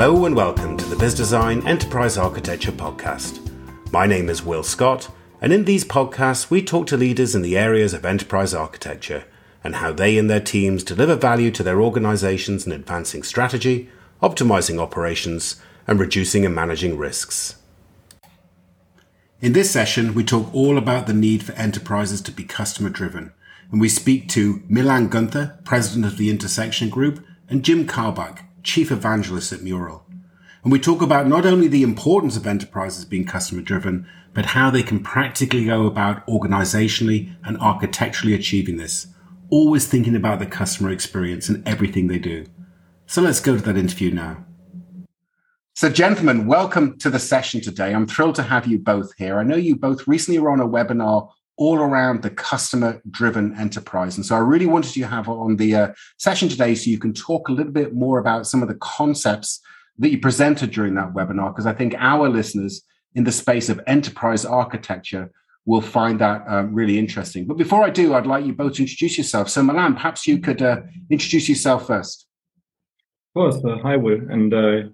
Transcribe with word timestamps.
Hello 0.00 0.24
and 0.24 0.34
welcome 0.34 0.78
to 0.78 0.84
the 0.86 0.96
Bizzdesign 0.96 1.66
Enterprise 1.66 2.16
Architecture 2.16 2.72
Podcast. 2.72 3.38
My 3.92 4.06
name 4.06 4.30
is 4.30 4.42
Will 4.42 4.62
Scott, 4.62 5.10
and 5.42 5.52
in 5.52 5.66
these 5.66 5.84
podcasts, 5.84 6.48
we 6.48 6.62
talk 6.62 6.86
to 6.86 6.96
leaders 6.96 7.34
in 7.34 7.42
the 7.42 7.58
areas 7.58 7.92
of 7.92 8.06
enterprise 8.06 8.54
architecture 8.54 9.24
and 9.62 9.74
how 9.74 9.92
they 9.92 10.16
and 10.16 10.30
their 10.30 10.40
teams 10.40 10.82
deliver 10.84 11.16
value 11.16 11.50
to 11.50 11.62
their 11.62 11.82
organizations 11.82 12.66
in 12.66 12.72
advancing 12.72 13.22
strategy, 13.22 13.90
optimizing 14.22 14.80
operations, 14.80 15.60
and 15.86 16.00
reducing 16.00 16.46
and 16.46 16.54
managing 16.54 16.96
risks. 16.96 17.56
In 19.42 19.52
this 19.52 19.70
session, 19.70 20.14
we 20.14 20.24
talk 20.24 20.48
all 20.54 20.78
about 20.78 21.08
the 21.08 21.12
need 21.12 21.42
for 21.42 21.52
enterprises 21.52 22.22
to 22.22 22.32
be 22.32 22.44
customer 22.44 22.88
driven, 22.88 23.34
and 23.70 23.82
we 23.82 23.90
speak 23.90 24.30
to 24.30 24.62
Milan 24.66 25.10
Guenther, 25.10 25.62
president 25.66 26.06
of 26.06 26.16
the 26.16 26.30
Intersection 26.30 26.88
Group, 26.88 27.22
and 27.50 27.62
Jim 27.62 27.86
Kalbach, 27.86 28.46
chief 28.62 28.90
evangelist 28.90 29.52
at 29.52 29.62
Mural. 29.62 30.06
And 30.62 30.70
we 30.70 30.78
talk 30.78 31.00
about 31.00 31.26
not 31.26 31.46
only 31.46 31.68
the 31.68 31.82
importance 31.82 32.36
of 32.36 32.46
enterprises 32.46 33.04
being 33.04 33.24
customer 33.24 33.62
driven, 33.62 34.06
but 34.34 34.46
how 34.46 34.70
they 34.70 34.82
can 34.82 35.02
practically 35.02 35.64
go 35.64 35.86
about 35.86 36.26
organizationally 36.26 37.34
and 37.44 37.56
architecturally 37.58 38.34
achieving 38.34 38.76
this, 38.76 39.06
always 39.48 39.86
thinking 39.86 40.14
about 40.14 40.38
the 40.38 40.46
customer 40.46 40.90
experience 40.90 41.48
in 41.48 41.62
everything 41.66 42.06
they 42.08 42.18
do. 42.18 42.46
So 43.06 43.22
let's 43.22 43.40
go 43.40 43.56
to 43.56 43.62
that 43.62 43.76
interview 43.76 44.10
now. 44.10 44.44
So, 45.74 45.88
gentlemen, 45.88 46.46
welcome 46.46 46.98
to 46.98 47.08
the 47.08 47.18
session 47.18 47.62
today. 47.62 47.94
I'm 47.94 48.06
thrilled 48.06 48.34
to 48.34 48.42
have 48.42 48.66
you 48.66 48.78
both 48.78 49.12
here. 49.16 49.38
I 49.38 49.44
know 49.44 49.56
you 49.56 49.76
both 49.76 50.06
recently 50.06 50.38
were 50.38 50.50
on 50.50 50.60
a 50.60 50.68
webinar 50.68 51.30
all 51.60 51.78
around 51.78 52.22
the 52.22 52.30
customer 52.30 53.00
driven 53.10 53.54
enterprise. 53.56 54.16
And 54.16 54.26
so 54.26 54.34
I 54.34 54.40
really 54.40 54.66
wanted 54.66 54.96
you 54.96 55.04
to 55.04 55.10
have 55.10 55.28
on 55.28 55.56
the 55.56 55.74
uh, 55.74 55.88
session 56.18 56.48
today 56.48 56.74
so 56.74 56.90
you 56.90 56.98
can 56.98 57.12
talk 57.12 57.48
a 57.48 57.52
little 57.52 57.72
bit 57.72 57.94
more 57.94 58.18
about 58.18 58.46
some 58.46 58.62
of 58.62 58.68
the 58.68 58.74
concepts 58.76 59.60
that 59.98 60.10
you 60.10 60.18
presented 60.18 60.72
during 60.72 60.94
that 60.94 61.12
webinar, 61.12 61.52
because 61.52 61.66
I 61.66 61.74
think 61.74 61.94
our 61.98 62.28
listeners 62.28 62.82
in 63.14 63.24
the 63.24 63.32
space 63.32 63.68
of 63.68 63.80
enterprise 63.86 64.44
architecture 64.44 65.30
will 65.66 65.82
find 65.82 66.18
that 66.20 66.42
um, 66.48 66.74
really 66.74 66.98
interesting. 66.98 67.46
But 67.46 67.58
before 67.58 67.84
I 67.84 67.90
do, 67.90 68.14
I'd 68.14 68.26
like 68.26 68.44
you 68.46 68.54
both 68.54 68.74
to 68.74 68.82
introduce 68.82 69.18
yourself. 69.18 69.50
So, 69.50 69.62
Milan, 69.62 69.94
perhaps 69.94 70.26
you 70.26 70.38
could 70.38 70.62
uh, 70.62 70.80
introduce 71.10 71.48
yourself 71.48 71.86
first. 71.86 72.26
Of 73.28 73.40
course. 73.40 73.64
Uh, 73.64 73.76
hi, 73.82 73.96
Will. 73.96 74.20
And 74.30 74.54
uh, 74.54 74.88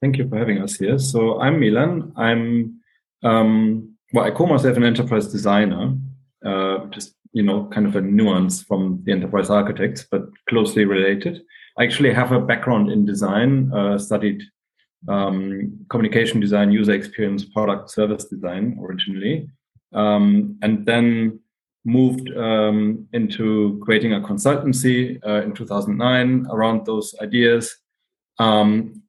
Thank 0.00 0.16
you 0.16 0.26
for 0.28 0.38
having 0.38 0.62
us 0.62 0.76
here. 0.76 0.98
So 0.98 1.40
I'm 1.40 1.60
Milan. 1.60 2.12
I'm 2.16 2.80
um, 3.22 3.94
well, 4.14 4.24
I 4.24 4.30
call 4.30 4.46
myself 4.46 4.76
an 4.76 4.84
enterprise 4.84 5.30
designer, 5.30 5.94
you 7.32 7.42
know, 7.42 7.66
kind 7.66 7.86
of 7.86 7.96
a 7.96 8.00
nuance 8.00 8.62
from 8.62 9.00
the 9.04 9.12
enterprise 9.12 9.50
architects, 9.50 10.06
but 10.10 10.22
closely 10.48 10.84
related. 10.84 11.42
I 11.78 11.84
actually 11.84 12.12
have 12.12 12.32
a 12.32 12.40
background 12.40 12.90
in 12.90 13.06
design. 13.06 13.72
Uh, 13.72 13.98
studied 13.98 14.42
um, 15.08 15.78
communication 15.88 16.40
design, 16.40 16.72
user 16.72 16.92
experience, 16.92 17.44
product 17.44 17.90
service 17.90 18.24
design 18.24 18.78
originally, 18.82 19.48
um, 19.94 20.58
and 20.62 20.84
then 20.84 21.40
moved 21.84 22.28
um, 22.36 23.06
into 23.12 23.80
creating 23.82 24.12
a 24.12 24.20
consultancy 24.20 25.18
uh, 25.26 25.42
in 25.42 25.52
2009 25.52 26.46
around 26.50 26.84
those 26.84 27.14
ideas. 27.22 27.74
Um, 28.38 29.02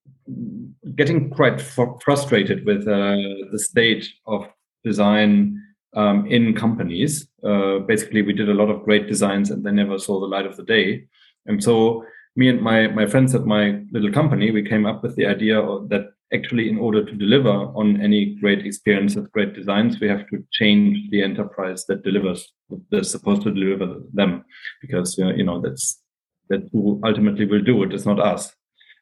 getting 0.95 1.29
quite 1.29 1.61
frustrated 1.61 2.65
with 2.65 2.87
uh, 2.87 3.17
the 3.51 3.59
state 3.59 4.07
of 4.25 4.47
design 4.83 5.61
um, 5.93 6.25
in 6.27 6.53
companies. 6.53 7.27
Uh, 7.43 7.79
basically, 7.79 8.21
we 8.21 8.33
did 8.33 8.49
a 8.49 8.53
lot 8.53 8.69
of 8.69 8.83
great 8.83 9.07
designs 9.07 9.51
and 9.51 9.63
they 9.63 9.71
never 9.71 9.97
saw 9.97 10.19
the 10.19 10.27
light 10.27 10.45
of 10.45 10.57
the 10.57 10.63
day. 10.63 11.05
And 11.45 11.63
so, 11.63 12.05
me 12.35 12.47
and 12.47 12.61
my 12.61 12.87
my 12.87 13.05
friends 13.05 13.35
at 13.35 13.45
my 13.45 13.81
little 13.91 14.11
company, 14.11 14.51
we 14.51 14.63
came 14.63 14.85
up 14.85 15.03
with 15.03 15.15
the 15.15 15.25
idea 15.25 15.61
that 15.89 16.11
actually, 16.33 16.69
in 16.69 16.77
order 16.77 17.03
to 17.03 17.13
deliver 17.13 17.49
on 17.49 18.01
any 18.01 18.35
great 18.35 18.65
experience 18.65 19.17
of 19.17 19.31
great 19.31 19.53
designs, 19.53 19.99
we 19.99 20.07
have 20.07 20.27
to 20.29 20.45
change 20.51 21.09
the 21.09 21.21
enterprise 21.21 21.85
that 21.85 22.03
delivers. 22.03 22.53
They're 22.89 23.03
supposed 23.03 23.41
to 23.43 23.51
deliver 23.51 24.01
them, 24.13 24.45
because 24.81 25.17
you 25.17 25.43
know 25.43 25.59
that's 25.59 26.01
that 26.49 26.69
who 26.71 27.01
ultimately 27.03 27.45
will 27.45 27.61
do 27.61 27.83
it. 27.83 27.93
It's 27.93 28.05
not 28.05 28.19
us. 28.19 28.53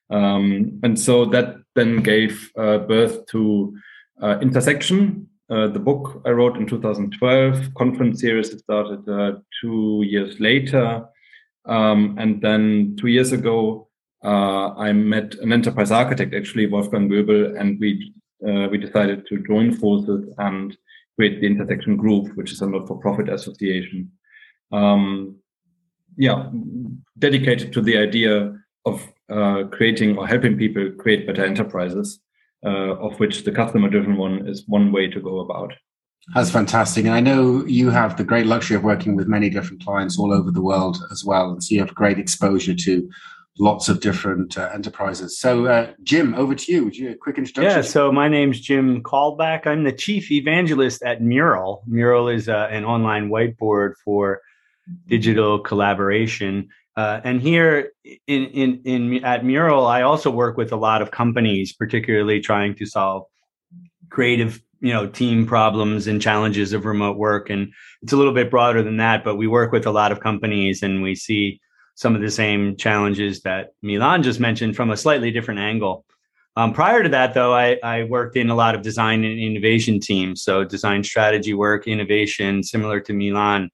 Um, 0.10 0.80
and 0.84 1.00
so 1.00 1.26
that 1.26 1.58
then 1.76 2.02
gave 2.02 2.52
uh, 2.58 2.80
birth 2.80 3.28
to 3.28 3.76
uh, 4.22 4.40
Intersection, 4.42 5.29
uh, 5.50 5.68
the 5.68 5.80
book 5.80 6.22
I 6.26 6.30
wrote 6.30 6.58
in 6.58 6.68
2012, 6.68 7.74
conference 7.74 8.22
series 8.22 8.58
started 8.58 9.08
uh, 9.10 9.40
two 9.62 10.04
years 10.06 10.40
later. 10.40 11.06
Um, 11.66 12.16
and 12.20 12.42
then 12.42 12.96
two 13.00 13.08
years 13.08 13.32
ago, 13.32 13.88
uh, 14.24 14.74
I 14.76 14.92
met 14.94 15.36
an 15.36 15.52
enterprise 15.54 15.92
architect, 15.92 16.34
actually, 16.34 16.68
Wolfgang 16.68 17.10
Göbel, 17.10 17.60
and 17.60 17.80
we 17.80 18.14
uh, 18.48 18.70
we 18.72 18.78
decided 18.78 19.28
to 19.28 19.44
join 19.44 19.76
forces 19.76 20.34
and 20.38 20.78
create 21.18 21.42
the 21.42 21.48
Intersection 21.48 21.98
Group, 21.98 22.38
which 22.38 22.54
is 22.54 22.62
a 22.62 22.68
not-for-profit 22.68 23.28
association. 23.28 24.10
Um, 24.72 25.36
yeah, 26.16 26.50
dedicated 27.18 27.74
to 27.74 27.82
the 27.82 27.98
idea 27.98 28.58
of 28.86 29.06
uh, 29.30 29.64
creating 29.72 30.18
or 30.18 30.26
helping 30.26 30.58
people 30.58 30.92
create 30.98 31.28
better 31.28 31.44
enterprises, 31.44 32.22
uh, 32.66 32.96
of 32.98 33.20
which 33.20 33.44
the 33.44 33.52
customer 33.52 33.90
driven 33.90 34.18
one 34.18 34.48
is 34.48 34.64
one 34.68 34.92
way 34.92 35.08
to 35.08 35.20
go 35.20 35.40
about. 35.40 35.74
That's 36.36 36.52
fantastic. 36.52 37.06
And 37.06 37.14
I 37.14 37.22
know 37.22 37.66
you 37.66 37.90
have 37.90 38.18
the 38.18 38.24
great 38.24 38.46
luxury 38.46 38.76
of 38.76 38.84
working 38.84 39.16
with 39.16 39.28
many 39.28 39.50
different 39.50 39.84
clients 39.84 40.20
all 40.20 40.32
over 40.32 40.52
the 40.52 40.62
world 40.62 40.98
as 41.12 41.24
well. 41.26 41.52
And 41.52 41.64
so 41.64 41.74
you 41.74 41.82
have 41.82 41.96
great 41.96 42.20
exposure 42.20 42.76
to 42.76 43.10
lots 43.58 43.90
of 43.90 44.00
different 44.00 44.58
uh, 44.58 44.70
enterprises. 44.74 45.40
So, 45.40 45.66
uh, 45.66 45.92
Jim, 46.04 46.34
over 46.36 46.56
to 46.56 46.72
you. 46.72 46.86
Would 46.86 46.98
you 46.98 47.12
a 47.12 47.16
quick 47.16 47.38
introduction? 47.38 47.78
Yeah. 47.78 47.82
So, 47.82 48.12
my 48.12 48.30
name's 48.30 48.60
Jim 48.60 49.04
Kalbach. 49.04 49.68
I'm 49.68 49.84
the 49.84 49.92
chief 49.92 50.32
evangelist 50.32 51.04
at 51.04 51.22
Mural. 51.22 51.84
Mural 51.88 52.30
is 52.30 52.48
uh, 52.48 52.68
an 52.72 52.86
online 52.86 53.30
whiteboard 53.30 53.94
for 54.04 54.42
digital 55.08 55.60
collaboration. 55.60 56.70
Uh, 57.00 57.22
and 57.24 57.42
here 57.42 57.94
in, 58.28 58.44
in, 58.48 58.82
in 58.84 59.24
at 59.24 59.46
Mural, 59.46 59.88
I 59.88 60.02
also 60.02 60.30
work 60.30 60.58
with 60.58 60.74
a 60.74 60.76
lot 60.76 61.02
of 61.02 61.12
companies, 61.12 61.72
particularly 61.72 62.42
trying 62.42 62.76
to 62.76 62.86
solve 62.86 63.24
creative, 64.10 64.62
you 64.82 64.92
know, 64.92 65.08
team 65.08 65.46
problems 65.46 66.08
and 66.08 66.22
challenges 66.22 66.74
of 66.74 66.84
remote 66.84 67.16
work. 67.16 67.50
And 67.50 67.72
it's 68.02 68.12
a 68.12 68.18
little 68.18 68.34
bit 68.34 68.52
broader 68.52 68.84
than 68.84 68.98
that, 68.98 69.24
but 69.24 69.38
we 69.38 69.48
work 69.48 69.72
with 69.72 69.86
a 69.86 69.92
lot 69.92 70.12
of 70.12 70.20
companies 70.20 70.84
and 70.84 71.02
we 71.02 71.16
see 71.16 71.62
some 71.96 72.16
of 72.16 72.22
the 72.22 72.30
same 72.30 72.76
challenges 72.76 73.44
that 73.44 73.70
Milan 73.82 74.22
just 74.22 74.42
mentioned 74.42 74.76
from 74.76 74.92
a 74.92 74.98
slightly 74.98 75.32
different 75.32 75.62
angle. 75.62 76.04
Um, 76.58 76.74
prior 76.74 77.02
to 77.02 77.08
that, 77.08 77.34
though, 77.34 77.54
I, 77.54 77.78
I, 77.82 78.04
worked 78.04 78.36
in 78.36 78.50
a 78.50 78.56
lot 78.56 78.76
of 78.76 78.82
design 78.82 79.24
and 79.24 79.40
innovation 79.40 80.02
teams. 80.02 80.44
So 80.44 80.66
design 80.66 81.06
strategy 81.06 81.54
work, 81.54 81.88
innovation, 81.88 82.62
similar 82.62 83.00
to 83.00 83.14
Milan 83.14 83.70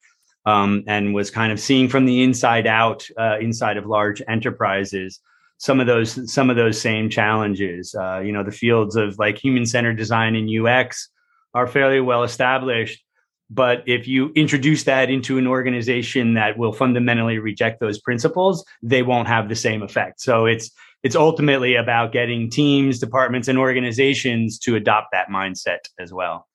um, 0.45 0.83
and 0.87 1.13
was 1.13 1.31
kind 1.31 1.51
of 1.51 1.59
seeing 1.59 1.89
from 1.89 2.05
the 2.05 2.23
inside 2.23 2.67
out, 2.67 3.07
uh, 3.17 3.37
inside 3.39 3.77
of 3.77 3.85
large 3.85 4.21
enterprises, 4.27 5.19
some 5.57 5.79
of 5.79 5.87
those 5.87 6.31
some 6.31 6.49
of 6.49 6.55
those 6.55 6.79
same 6.79 7.09
challenges. 7.09 7.95
Uh, 7.95 8.19
you 8.19 8.31
know, 8.31 8.43
the 8.43 8.51
fields 8.51 8.95
of 8.95 9.17
like 9.17 9.37
human 9.37 9.65
centered 9.65 9.97
design 9.97 10.35
and 10.35 10.49
UX 10.49 11.09
are 11.53 11.67
fairly 11.67 12.01
well 12.01 12.23
established. 12.23 13.01
But 13.49 13.83
if 13.85 14.07
you 14.07 14.31
introduce 14.35 14.83
that 14.83 15.09
into 15.11 15.37
an 15.37 15.45
organization 15.45 16.33
that 16.33 16.57
will 16.57 16.73
fundamentally 16.73 17.37
reject 17.37 17.79
those 17.79 17.99
principles, 17.99 18.65
they 18.81 19.03
won't 19.03 19.27
have 19.27 19.49
the 19.49 19.55
same 19.55 19.83
effect. 19.83 20.19
So 20.19 20.45
it's 20.45 20.71
it's 21.03 21.15
ultimately 21.15 21.75
about 21.75 22.11
getting 22.11 22.49
teams, 22.49 22.99
departments, 22.99 23.47
and 23.47 23.59
organizations 23.59 24.57
to 24.59 24.75
adopt 24.75 25.09
that 25.11 25.27
mindset 25.29 25.79
as 25.99 26.11
well. 26.11 26.47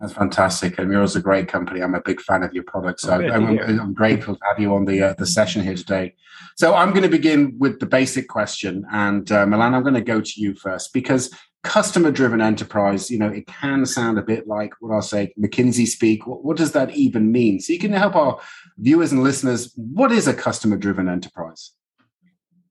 That's 0.00 0.12
fantastic. 0.12 0.78
And 0.78 0.90
Mural's 0.90 1.16
a 1.16 1.20
great 1.20 1.48
company. 1.48 1.80
I'm 1.80 1.94
a 1.94 2.02
big 2.02 2.20
fan 2.20 2.42
of 2.42 2.52
your 2.52 2.64
product. 2.64 3.00
So 3.00 3.14
oh, 3.14 3.28
I'm, 3.28 3.58
I'm, 3.58 3.94
grateful 3.94 4.36
to 4.36 4.40
have 4.46 4.58
you 4.58 4.74
on 4.74 4.84
the 4.84 5.00
uh, 5.02 5.14
the 5.14 5.24
session 5.24 5.62
here 5.62 5.74
today. 5.74 6.14
So 6.56 6.74
I'm 6.74 6.90
going 6.90 7.02
to 7.02 7.08
begin 7.08 7.56
with 7.58 7.80
the 7.80 7.86
basic 7.86 8.28
question. 8.28 8.84
And 8.92 9.30
uh, 9.32 9.46
Milan, 9.46 9.74
I'm 9.74 9.82
going 9.82 9.94
to 9.94 10.02
go 10.02 10.20
to 10.20 10.40
you 10.40 10.54
first 10.54 10.92
because 10.92 11.34
customer 11.64 12.10
driven 12.10 12.42
enterprise, 12.42 13.10
you 13.10 13.18
know, 13.18 13.28
it 13.28 13.46
can 13.46 13.86
sound 13.86 14.18
a 14.18 14.22
bit 14.22 14.46
like 14.46 14.74
what 14.80 14.94
I'll 14.94 15.00
say 15.02 15.32
McKinsey 15.38 15.86
speak. 15.86 16.26
What, 16.26 16.44
what 16.44 16.58
does 16.58 16.72
that 16.72 16.90
even 16.90 17.32
mean? 17.32 17.58
So 17.60 17.72
you 17.72 17.78
can 17.78 17.92
help 17.92 18.16
our 18.16 18.38
viewers 18.76 19.12
and 19.12 19.22
listeners. 19.22 19.72
What 19.76 20.12
is 20.12 20.28
a 20.28 20.34
customer 20.34 20.76
driven 20.76 21.08
enterprise? 21.08 21.72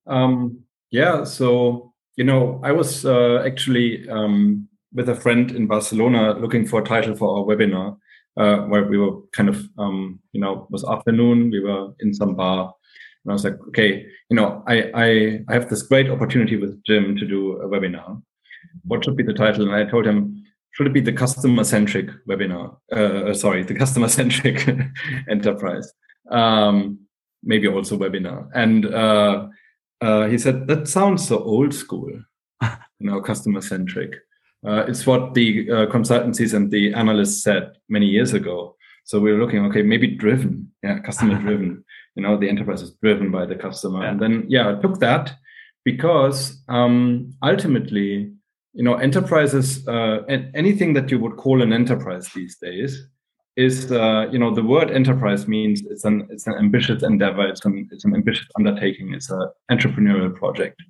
Um, 0.06 0.60
yeah. 0.92 1.24
So, 1.24 1.94
you 2.16 2.24
know, 2.24 2.62
I 2.64 2.72
was 2.72 3.04
uh, 3.04 3.44
actually 3.46 4.08
um, 4.10 4.70
with 4.96 5.10
a 5.10 5.16
friend 5.16 5.52
in 5.52 5.68
Barcelona 5.68 6.34
looking 6.40 6.66
for 6.66 6.82
a 6.82 6.86
title 6.86 7.16
for 7.16 7.38
our 7.38 7.44
webinar, 7.44 7.98
uh, 8.38 8.60
where 8.68 8.86
we 8.86 8.98
were 8.98 9.22
kind 9.34 9.50
of, 9.50 9.68
um, 9.78 10.20
you 10.32 10.42
know, 10.42 10.64
it 10.64 10.72
was 10.72 10.86
afternoon, 10.86 11.52
we 11.52 11.60
were 11.60 11.94
in 12.00 12.14
some 12.14 12.36
bar. 12.36 12.74
And 13.24 13.32
I 13.32 13.34
was 13.34 13.44
like, 13.44 13.60
okay, 13.70 14.06
you 14.30 14.36
know, 14.36 14.64
I, 14.68 14.92
I, 14.96 15.40
I 15.50 15.54
have 15.54 15.70
this 15.70 15.84
great 15.84 16.10
opportunity 16.10 16.56
with 16.58 16.82
Jim 16.84 17.16
to 17.18 17.28
do 17.28 17.54
a 17.58 17.68
webinar. 17.68 18.22
What 18.84 19.04
should 19.04 19.18
be 19.18 19.24
the 19.24 19.34
title? 19.34 19.64
And 19.66 19.76
I 19.76 19.90
told 19.90 20.06
him, 20.06 20.44
should 20.72 20.88
it 20.88 20.94
be 20.94 21.02
the 21.02 21.14
customer 21.14 21.64
centric 21.64 22.10
webinar? 22.28 22.78
Uh, 22.92 23.34
sorry, 23.34 23.64
the 23.64 23.76
customer 23.76 24.08
centric 24.08 24.68
enterprise. 25.30 25.92
Um, 26.30 27.00
maybe 27.44 27.68
also 27.68 27.98
webinar. 27.98 28.50
And 28.54 28.86
uh, 28.94 29.48
uh, 30.02 30.28
he 30.28 30.38
said, 30.38 30.68
that 30.68 30.88
sounds 30.88 31.28
so 31.28 31.40
old 31.40 31.74
school. 31.74 32.12
you 32.62 33.10
know, 33.12 33.22
customer 33.22 33.62
centric. 33.62 34.14
Uh, 34.66 34.86
it's 34.88 35.06
what 35.06 35.34
the 35.34 35.70
uh, 35.70 35.86
consultancies 35.88 36.54
and 36.54 36.72
the 36.72 36.94
analysts 36.94 37.44
said 37.44 37.74
many 37.90 38.08
years 38.08 38.34
ago. 38.34 38.76
So 39.04 39.20
we 39.20 39.32
were 39.32 39.40
looking, 39.40 39.64
okay, 39.66 39.84
maybe 39.84 40.08
driven, 40.08 40.72
yeah, 40.84 41.00
customer 41.00 41.40
driven. 41.42 41.84
You 42.16 42.24
know, 42.24 42.38
the 42.38 42.50
enterprise 42.50 42.82
is 42.82 42.92
driven 43.04 43.30
by 43.32 43.46
the 43.46 43.56
customer, 43.56 44.04
yeah. 44.04 44.10
and 44.10 44.20
then 44.22 44.46
yeah, 44.48 44.70
I 44.72 44.82
took 44.82 45.00
that 45.00 45.34
because 45.84 46.64
um, 46.70 47.34
ultimately, 47.44 48.32
you 48.74 48.84
know, 48.84 48.96
enterprises, 48.96 49.86
uh, 49.88 50.24
anything 50.28 50.94
that 50.94 51.12
you 51.12 51.20
would 51.20 51.36
call 51.36 51.62
an 51.62 51.74
enterprise 51.74 52.30
these 52.34 52.58
days, 52.58 53.06
is 53.56 53.92
uh, 53.92 54.28
you 54.32 54.40
know 54.40 54.54
the 54.54 54.64
word 54.64 54.92
enterprise 54.92 55.48
means 55.48 55.82
it's 55.90 56.04
an 56.04 56.28
it's 56.30 56.46
an 56.48 56.56
ambitious 56.56 57.04
endeavor 57.04 57.48
it's 57.48 57.64
an 57.66 57.88
it's 57.92 58.04
an 58.04 58.14
ambitious 58.14 58.48
undertaking 58.58 59.14
it's 59.14 59.30
an 59.30 59.50
entrepreneurial 59.72 60.36
project 60.36 60.82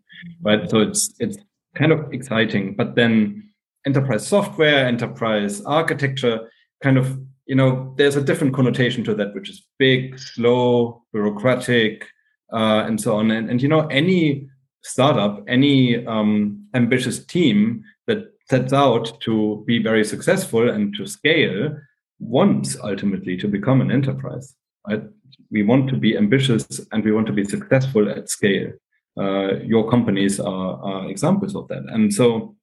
right 0.42 0.68
so 0.70 0.80
it's 0.80 1.14
it's 1.20 1.38
kind 1.76 1.92
of 1.92 2.12
exciting 2.12 2.74
but 2.76 2.96
then 2.96 3.45
enterprise 3.86 4.28
software 4.28 4.86
enterprise 4.86 5.62
architecture 5.66 6.50
kind 6.84 6.98
of 6.98 7.20
you 7.46 7.56
know 7.56 7.94
there's 7.98 8.16
a 8.16 8.22
different 8.22 8.54
connotation 8.54 9.04
to 9.04 9.14
that 9.14 9.34
which 9.36 9.50
is 9.50 9.68
big 9.78 10.18
slow 10.20 11.04
bureaucratic 11.14 12.06
uh, 12.54 12.84
and 12.88 13.00
so 13.00 13.16
on 13.16 13.32
and, 13.32 13.50
and 13.50 13.62
you 13.62 13.68
know 13.68 13.88
any 13.88 14.48
startup 14.84 15.44
any 15.48 16.06
um, 16.06 16.68
ambitious 16.74 17.24
team 17.26 17.84
that 18.08 18.32
sets 18.50 18.74
out 18.74 19.20
to 19.22 19.64
be 19.66 19.82
very 19.82 20.04
successful 20.04 20.70
and 20.70 20.96
to 20.96 21.06
scale 21.08 21.76
wants 22.20 22.78
ultimately 22.84 23.38
to 23.38 23.48
become 23.48 23.82
an 23.82 23.92
enterprise. 23.92 24.56
Right? 24.88 25.04
We 25.52 25.64
want 25.64 25.90
to 25.90 25.98
be 25.98 26.18
ambitious 26.18 26.82
and 26.92 27.04
we 27.04 27.12
want 27.12 27.28
to 27.28 27.34
be 27.34 27.44
successful 27.44 28.10
at 28.10 28.30
scale. 28.30 28.72
Uh, 29.18 29.56
your 29.64 29.90
companies 29.90 30.40
are, 30.40 30.84
are, 30.84 31.10
examples 31.10 31.56
of 31.56 31.68
that. 31.70 31.84
And 31.88 32.14
so, 32.14 32.56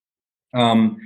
um, 0.55 0.99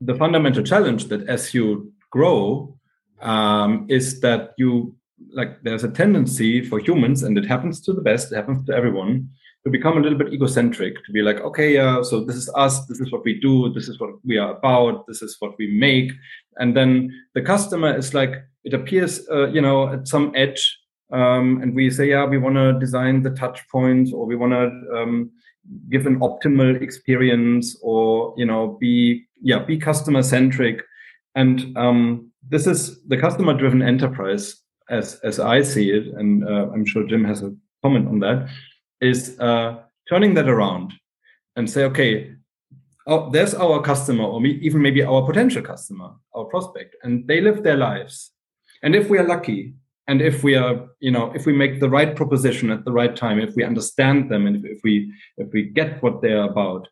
the 0.00 0.14
fundamental 0.14 0.62
challenge 0.62 1.06
that 1.06 1.26
as 1.28 1.54
you 1.54 1.92
grow 2.10 2.76
um, 3.20 3.86
is 3.88 4.20
that 4.20 4.52
you 4.58 4.94
like 5.32 5.62
there's 5.62 5.84
a 5.84 5.90
tendency 5.90 6.62
for 6.62 6.78
humans, 6.78 7.22
and 7.22 7.38
it 7.38 7.46
happens 7.46 7.80
to 7.80 7.92
the 7.92 8.02
best, 8.02 8.32
it 8.32 8.36
happens 8.36 8.66
to 8.66 8.74
everyone, 8.74 9.28
to 9.64 9.70
become 9.70 9.96
a 9.96 10.00
little 10.00 10.18
bit 10.18 10.32
egocentric, 10.32 11.02
to 11.04 11.12
be 11.12 11.22
like, 11.22 11.40
okay, 11.40 11.74
yeah, 11.74 12.02
so 12.02 12.24
this 12.24 12.36
is 12.36 12.50
us, 12.54 12.84
this 12.86 13.00
is 13.00 13.10
what 13.10 13.24
we 13.24 13.40
do, 13.40 13.72
this 13.72 13.88
is 13.88 13.98
what 13.98 14.10
we 14.24 14.36
are 14.36 14.56
about, 14.56 15.06
this 15.06 15.22
is 15.22 15.36
what 15.38 15.56
we 15.58 15.66
make, 15.78 16.12
and 16.56 16.76
then 16.76 17.10
the 17.34 17.40
customer 17.40 17.96
is 17.96 18.12
like, 18.12 18.44
it 18.64 18.74
appears, 18.74 19.26
uh, 19.30 19.48
you 19.48 19.60
know, 19.60 19.88
at 19.88 20.06
some 20.06 20.32
edge, 20.34 20.78
um, 21.14 21.62
and 21.62 21.74
we 21.74 21.90
say, 21.90 22.10
yeah, 22.10 22.24
we 22.24 22.38
want 22.38 22.56
to 22.56 22.78
design 22.78 23.22
the 23.22 23.30
touch 23.30 23.66
points, 23.68 24.12
or 24.12 24.26
we 24.26 24.36
want 24.36 24.52
to 24.52 24.66
um, 24.96 25.30
give 25.90 26.06
an 26.06 26.18
optimal 26.20 26.82
experience, 26.82 27.78
or 27.82 28.34
you 28.36 28.46
know, 28.46 28.76
be 28.80 29.24
yeah, 29.40 29.60
be 29.60 29.78
customer 29.78 30.22
centric, 30.22 30.82
and 31.34 31.76
um, 31.76 32.30
this 32.48 32.66
is 32.66 33.02
the 33.04 33.16
customer 33.16 33.54
driven 33.54 33.82
enterprise 33.82 34.62
as 34.90 35.20
as 35.22 35.38
I 35.38 35.62
see 35.62 35.90
it, 35.90 36.06
and 36.18 36.44
uh, 36.44 36.66
I'm 36.72 36.84
sure 36.84 37.06
Jim 37.06 37.24
has 37.24 37.42
a 37.42 37.54
comment 37.82 38.08
on 38.08 38.18
that 38.20 38.48
is 39.00 39.38
uh, 39.38 39.76
turning 40.08 40.34
that 40.34 40.48
around 40.48 40.92
and 41.56 41.68
say, 41.68 41.84
okay, 41.84 42.34
oh, 43.06 43.30
there's 43.30 43.54
our 43.54 43.82
customer, 43.82 44.24
or 44.24 44.44
even 44.46 44.80
maybe 44.80 45.02
our 45.02 45.22
potential 45.26 45.62
customer, 45.62 46.10
our 46.34 46.44
prospect, 46.44 46.96
and 47.02 47.26
they 47.28 47.40
live 47.40 47.62
their 47.62 47.76
lives. 47.76 48.32
And 48.82 48.94
if 48.94 49.08
we 49.08 49.18
are 49.18 49.28
lucky, 49.28 49.74
and 50.06 50.20
if 50.20 50.44
we 50.44 50.54
are, 50.54 50.88
you 51.00 51.10
know, 51.10 51.32
if 51.34 51.46
we 51.46 51.52
make 51.52 51.80
the 51.80 51.88
right 51.88 52.14
proposition 52.14 52.70
at 52.70 52.84
the 52.84 52.92
right 52.92 53.16
time, 53.16 53.38
if 53.38 53.54
we 53.56 53.64
understand 53.64 54.30
them, 54.30 54.46
and 54.46 54.64
if, 54.64 54.80
we 54.84 55.12
if 55.38 55.50
we 55.52 55.62
get 55.62 56.02
what 56.02 56.20
they're 56.20 56.44
about, 56.44 56.88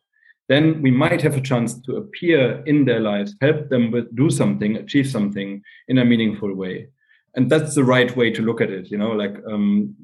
then 0.49 0.81
we 0.81 0.91
might 0.91 1.21
have 1.21 1.37
a 1.37 1.41
chance 1.41 1.79
to 1.81 1.97
appear 1.97 2.63
in 2.65 2.85
their 2.85 2.99
lives, 2.99 3.35
help 3.39 3.69
them 3.69 3.91
with 3.91 4.13
do 4.15 4.29
something, 4.29 4.75
achieve 4.75 5.07
something 5.07 5.61
in 5.87 5.99
a 5.99 6.05
meaningful 6.05 6.53
way. 6.53 6.87
And 7.35 7.49
that's 7.49 7.75
the 7.75 7.83
right 7.83 8.15
way 8.15 8.31
to 8.31 8.41
look 8.41 8.61
at 8.61 8.71
it. 8.71 8.89
You 8.89 8.97
know, 8.97 9.11
like 9.11 9.35
um, 9.49 9.95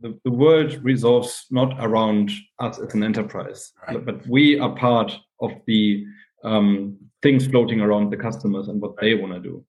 the, 0.00 0.18
the 0.24 0.30
world 0.30 0.78
resolves 0.82 1.46
not 1.50 1.74
around 1.80 2.30
us 2.58 2.78
as 2.78 2.94
an 2.94 3.02
enterprise, 3.02 3.72
right. 3.88 4.04
but 4.04 4.26
we 4.26 4.58
are 4.58 4.74
part 4.76 5.12
of 5.40 5.52
the 5.66 6.04
um, 6.44 6.96
things 7.22 7.46
floating 7.46 7.80
around 7.80 8.10
the 8.10 8.16
customers 8.16 8.68
and 8.68 8.80
what 8.80 8.94
they 9.00 9.14
want 9.14 9.34
to 9.34 9.40
do. 9.40 9.64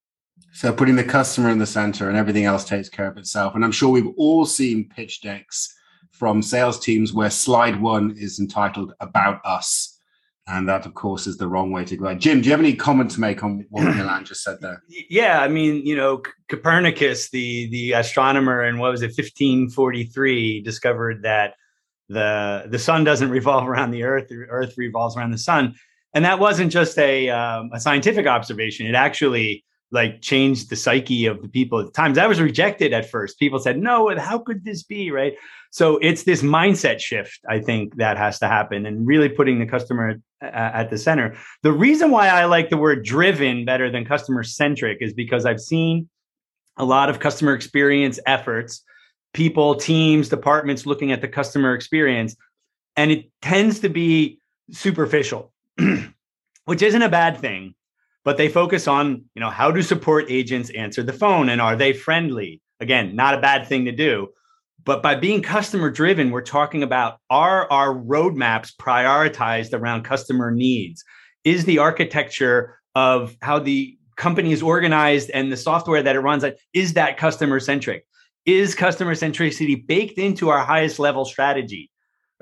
So 0.52 0.72
putting 0.72 0.96
the 0.96 1.04
customer 1.04 1.50
in 1.50 1.58
the 1.58 1.66
center 1.66 2.08
and 2.08 2.16
everything 2.16 2.44
else 2.44 2.64
takes 2.64 2.88
care 2.88 3.06
of 3.06 3.16
itself. 3.16 3.54
And 3.54 3.64
I'm 3.64 3.72
sure 3.72 3.90
we've 3.90 4.12
all 4.16 4.44
seen 4.44 4.88
pitch 4.88 5.20
decks 5.20 5.74
from 6.10 6.42
sales 6.42 6.78
teams 6.78 7.12
where 7.12 7.30
slide 7.30 7.80
one 7.80 8.14
is 8.18 8.38
entitled 8.38 8.92
About 9.00 9.40
Us 9.44 9.92
and 10.48 10.68
that, 10.68 10.86
of 10.86 10.94
course, 10.94 11.26
is 11.26 11.36
the 11.36 11.46
wrong 11.46 11.70
way 11.70 11.84
to 11.84 11.96
go. 11.96 12.14
Jim, 12.14 12.40
do 12.40 12.46
you 12.46 12.50
have 12.50 12.60
any 12.60 12.74
comment 12.74 13.10
to 13.12 13.20
make 13.20 13.42
on 13.44 13.64
what 13.70 13.84
Milan 13.96 14.24
just 14.24 14.42
said 14.42 14.58
there? 14.60 14.82
Yeah, 14.88 15.40
I 15.40 15.48
mean, 15.48 15.86
you 15.86 15.96
know, 15.96 16.22
Copernicus, 16.48 17.30
the 17.30 17.68
the 17.70 17.92
astronomer 17.92 18.64
in 18.64 18.78
what 18.78 18.90
was 18.90 19.02
it, 19.02 19.08
1543, 19.08 20.62
discovered 20.62 21.22
that 21.22 21.54
the 22.08 22.64
the 22.68 22.78
sun 22.78 23.04
doesn't 23.04 23.30
revolve 23.30 23.68
around 23.68 23.92
the 23.92 24.02
Earth; 24.02 24.28
the 24.28 24.44
Earth 24.48 24.74
revolves 24.76 25.16
around 25.16 25.30
the 25.30 25.38
sun, 25.38 25.74
and 26.12 26.24
that 26.24 26.40
wasn't 26.40 26.72
just 26.72 26.98
a 26.98 27.30
um, 27.30 27.70
a 27.72 27.78
scientific 27.78 28.26
observation. 28.26 28.86
It 28.86 28.96
actually 28.96 29.64
like 29.92 30.22
changed 30.22 30.70
the 30.70 30.76
psyche 30.76 31.26
of 31.26 31.42
the 31.42 31.48
people 31.48 31.78
at 31.78 31.86
the 31.86 31.92
times. 31.92 32.16
That 32.16 32.28
was 32.28 32.40
rejected 32.40 32.92
at 32.92 33.08
first. 33.08 33.38
People 33.38 33.58
said, 33.58 33.78
"No, 33.78 34.14
how 34.18 34.38
could 34.38 34.64
this 34.64 34.82
be?" 34.82 35.10
Right. 35.10 35.34
So 35.70 35.98
it's 35.98 36.24
this 36.24 36.42
mindset 36.42 36.98
shift, 36.98 37.40
I 37.48 37.60
think, 37.60 37.96
that 37.96 38.18
has 38.18 38.38
to 38.40 38.48
happen, 38.48 38.84
and 38.84 39.06
really 39.06 39.28
putting 39.28 39.58
the 39.58 39.66
customer 39.66 40.20
at 40.42 40.90
the 40.90 40.98
center. 40.98 41.36
The 41.62 41.72
reason 41.72 42.10
why 42.10 42.28
I 42.28 42.46
like 42.46 42.68
the 42.68 42.76
word 42.76 43.04
driven 43.04 43.64
better 43.64 43.90
than 43.90 44.04
customer 44.04 44.42
centric 44.42 44.98
is 45.00 45.14
because 45.14 45.46
I've 45.46 45.60
seen 45.60 46.08
a 46.76 46.84
lot 46.84 47.08
of 47.08 47.20
customer 47.20 47.54
experience 47.54 48.18
efforts, 48.26 48.82
people, 49.34 49.74
teams, 49.74 50.28
departments 50.28 50.84
looking 50.86 51.12
at 51.12 51.20
the 51.20 51.28
customer 51.28 51.74
experience, 51.74 52.36
and 52.96 53.10
it 53.10 53.30
tends 53.40 53.80
to 53.80 53.88
be 53.88 54.38
superficial, 54.70 55.52
which 56.64 56.82
isn't 56.82 57.02
a 57.02 57.08
bad 57.08 57.38
thing. 57.38 57.74
But 58.24 58.36
they 58.36 58.48
focus 58.48 58.86
on, 58.86 59.24
you 59.34 59.40
know, 59.40 59.50
how 59.50 59.70
do 59.70 59.82
support 59.82 60.26
agents 60.28 60.70
answer 60.70 61.02
the 61.02 61.12
phone 61.12 61.48
and 61.48 61.60
are 61.60 61.76
they 61.76 61.92
friendly? 61.92 62.60
Again, 62.80 63.16
not 63.16 63.34
a 63.34 63.40
bad 63.40 63.66
thing 63.66 63.84
to 63.86 63.92
do. 63.92 64.28
But 64.84 65.02
by 65.02 65.14
being 65.14 65.42
customer 65.42 65.90
driven, 65.90 66.30
we're 66.30 66.42
talking 66.42 66.82
about 66.82 67.18
are 67.30 67.70
our 67.70 67.94
roadmaps 67.94 68.74
prioritized 68.74 69.72
around 69.72 70.02
customer 70.02 70.50
needs? 70.50 71.04
Is 71.44 71.64
the 71.64 71.78
architecture 71.78 72.78
of 72.94 73.36
how 73.42 73.60
the 73.60 73.96
company 74.16 74.52
is 74.52 74.62
organized 74.62 75.30
and 75.30 75.50
the 75.50 75.56
software 75.56 76.02
that 76.02 76.16
it 76.16 76.20
runs 76.20 76.44
is 76.72 76.94
that 76.94 77.16
customer 77.16 77.60
centric? 77.60 78.06
Is 78.44 78.74
customer 78.74 79.14
centricity 79.14 79.86
baked 79.86 80.18
into 80.18 80.48
our 80.48 80.64
highest 80.64 80.98
level 80.98 81.24
strategy? 81.24 81.91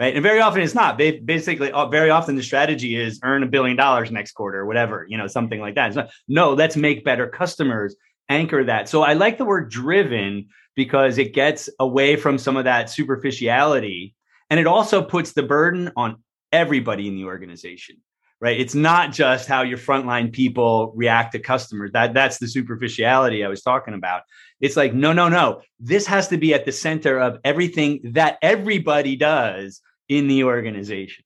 Right. 0.00 0.14
And 0.14 0.22
very 0.22 0.40
often 0.40 0.62
it's 0.62 0.74
not. 0.74 0.96
They 0.96 1.18
Basically, 1.18 1.70
uh, 1.70 1.86
very 1.86 2.08
often 2.08 2.34
the 2.34 2.42
strategy 2.42 2.96
is 2.96 3.20
earn 3.22 3.42
a 3.42 3.46
billion 3.46 3.76
dollars 3.76 4.10
next 4.10 4.32
quarter, 4.32 4.60
or 4.60 4.66
whatever, 4.66 5.04
you 5.06 5.18
know, 5.18 5.26
something 5.26 5.60
like 5.60 5.74
that. 5.74 5.94
Not, 5.94 6.10
no, 6.26 6.54
let's 6.54 6.74
make 6.74 7.04
better 7.04 7.28
customers, 7.28 7.94
anchor 8.30 8.64
that. 8.64 8.88
So 8.88 9.02
I 9.02 9.12
like 9.12 9.36
the 9.36 9.44
word 9.44 9.70
driven 9.70 10.48
because 10.74 11.18
it 11.18 11.34
gets 11.34 11.68
away 11.78 12.16
from 12.16 12.38
some 12.38 12.56
of 12.56 12.64
that 12.64 12.88
superficiality 12.88 14.14
and 14.48 14.58
it 14.58 14.66
also 14.66 15.02
puts 15.02 15.32
the 15.32 15.42
burden 15.42 15.92
on 15.96 16.22
everybody 16.50 17.06
in 17.06 17.16
the 17.16 17.24
organization 17.24 17.96
right 18.40 18.58
it's 18.58 18.74
not 18.74 19.12
just 19.12 19.46
how 19.46 19.62
your 19.62 19.78
frontline 19.78 20.32
people 20.32 20.92
react 20.96 21.32
to 21.32 21.38
customers 21.38 21.92
that 21.92 22.12
that's 22.12 22.38
the 22.38 22.48
superficiality 22.48 23.44
i 23.44 23.48
was 23.48 23.62
talking 23.62 23.94
about 23.94 24.22
it's 24.60 24.76
like 24.76 24.92
no 24.92 25.12
no 25.12 25.28
no 25.28 25.60
this 25.78 26.06
has 26.06 26.26
to 26.26 26.36
be 26.36 26.52
at 26.52 26.64
the 26.64 26.72
center 26.72 27.20
of 27.20 27.38
everything 27.44 28.00
that 28.02 28.36
everybody 28.42 29.14
does 29.14 29.80
in 30.10 30.28
the 30.28 30.44
organization 30.44 31.24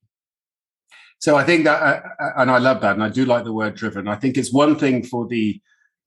so 1.19 1.35
i 1.35 1.43
think 1.43 1.65
that 1.65 1.81
uh, 1.81 2.01
uh 2.23 2.31
and 2.37 2.49
i 2.49 2.57
love 2.57 2.79
that 2.79 2.93
and 2.93 3.03
i 3.03 3.09
do 3.09 3.25
like 3.25 3.43
the 3.43 3.51
word 3.51 3.75
driven 3.75 4.07
i 4.07 4.15
think 4.15 4.37
it's 4.37 4.53
one 4.53 4.77
thing 4.77 5.03
for 5.03 5.27
the 5.27 5.59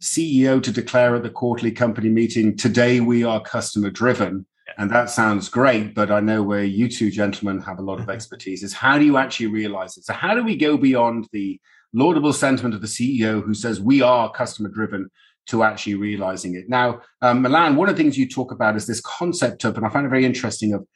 CEO 0.03 0.63
to 0.63 0.71
declare 0.71 1.17
at 1.17 1.23
the 1.23 1.31
quarterly 1.31 1.73
company 1.73 2.09
meeting, 2.09 2.57
today 2.57 3.01
we 3.01 3.25
are 3.25 3.41
customer 3.41 3.91
driven. 3.91 4.47
And 4.77 4.91
that 4.91 5.11
sounds 5.11 5.49
great, 5.49 5.95
but 5.95 6.11
I 6.11 6.21
know 6.21 6.43
where 6.43 6.63
you 6.63 6.89
two 6.89 7.11
gentlemen 7.11 7.61
have 7.63 7.79
a 7.79 7.83
lot 7.83 8.01
of 8.01 8.09
expertise 8.17 8.63
is 8.63 8.73
how 8.73 8.99
do 8.99 9.05
you 9.05 9.17
actually 9.17 9.47
realize 9.47 9.97
it? 9.97 10.05
So, 10.05 10.13
how 10.13 10.35
do 10.35 10.45
we 10.45 10.57
go 10.57 10.77
beyond 10.77 11.29
the 11.33 11.61
laudable 11.93 12.33
sentiment 12.33 12.75
of 12.75 12.81
the 12.81 12.87
CEO 12.87 13.43
who 13.43 13.55
says 13.55 13.81
we 13.81 14.03
are 14.03 14.31
customer 14.31 14.69
driven 14.69 15.11
to 15.47 15.65
actually 15.65 15.95
realizing 15.95 16.55
it? 16.55 16.69
Now, 16.69 17.01
um, 17.23 17.43
Milan, 17.43 17.77
one 17.77 17.89
of 17.89 17.97
the 17.97 18.03
things 18.03 18.19
you 18.19 18.29
talk 18.29 18.53
about 18.53 18.77
is 18.77 18.87
this 18.87 19.01
concept 19.01 19.65
of, 19.65 19.77
and 19.77 19.87
I 19.87 19.89
find 19.89 20.07
it 20.07 20.11
very 20.11 20.27
interesting, 20.27 20.75
of 20.75 20.87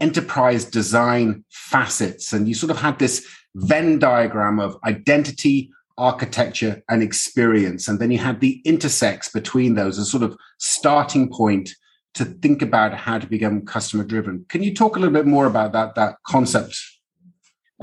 enterprise 0.00 0.64
design 0.64 1.44
facets. 1.50 2.32
And 2.32 2.48
you 2.48 2.54
sort 2.54 2.70
of 2.70 2.78
had 2.78 2.98
this 2.98 3.26
Venn 3.54 3.98
diagram 3.98 4.60
of 4.60 4.78
identity, 4.84 5.70
architecture 5.98 6.82
and 6.88 7.02
experience. 7.02 7.88
And 7.88 7.98
then 7.98 8.10
you 8.10 8.18
had 8.18 8.40
the 8.40 8.60
intersects 8.64 9.28
between 9.28 9.74
those 9.74 9.98
as 9.98 10.10
sort 10.10 10.22
of 10.22 10.36
starting 10.58 11.30
point 11.30 11.70
to 12.14 12.24
think 12.24 12.62
about 12.62 12.94
how 12.94 13.18
to 13.18 13.26
become 13.26 13.64
customer 13.64 14.04
driven. 14.04 14.44
Can 14.48 14.62
you 14.62 14.74
talk 14.74 14.96
a 14.96 14.98
little 14.98 15.14
bit 15.14 15.26
more 15.26 15.46
about 15.46 15.72
that, 15.72 15.94
that 15.94 16.16
concept? 16.26 16.78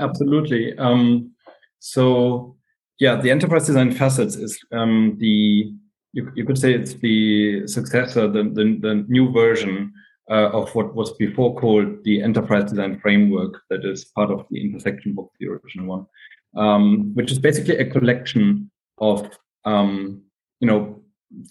Absolutely. 0.00 0.76
Um, 0.78 1.32
so, 1.78 2.56
yeah, 2.98 3.16
the 3.16 3.30
enterprise 3.30 3.66
design 3.66 3.92
facets 3.92 4.34
is 4.36 4.58
um, 4.72 5.16
the 5.18 5.72
you, 6.12 6.32
you 6.34 6.44
could 6.44 6.58
say 6.58 6.72
it's 6.72 6.94
the 6.94 7.66
successor, 7.68 8.26
the 8.26 8.42
the, 8.44 8.78
the 8.80 9.04
new 9.08 9.30
version 9.30 9.92
uh, 10.30 10.50
of 10.50 10.74
what 10.74 10.94
was 10.94 11.12
before 11.12 11.54
called 11.54 12.04
the 12.04 12.22
enterprise 12.22 12.70
design 12.70 12.98
framework, 13.00 13.62
that 13.70 13.84
is 13.84 14.04
part 14.04 14.30
of 14.30 14.46
the 14.50 14.60
intersection 14.60 15.14
book, 15.14 15.32
the 15.40 15.48
original 15.48 15.86
one, 15.86 16.06
um, 16.56 17.14
which 17.14 17.30
is 17.30 17.38
basically 17.38 17.76
a 17.76 17.90
collection 17.90 18.70
of 18.98 19.30
um, 19.64 20.22
you 20.60 20.66
know 20.66 21.02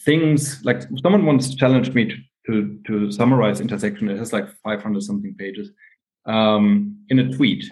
things 0.03 0.63
like 0.65 0.83
someone 1.01 1.25
once 1.25 1.55
challenged 1.55 1.93
me 1.93 2.05
to 2.05 2.17
to, 2.47 2.79
to 2.87 3.11
summarize 3.11 3.59
intersection. 3.59 4.09
It 4.09 4.17
has 4.17 4.33
like 4.33 4.47
500 4.63 5.03
something 5.03 5.35
pages 5.35 5.69
um, 6.25 6.97
in 7.09 7.19
a 7.19 7.31
tweet. 7.31 7.69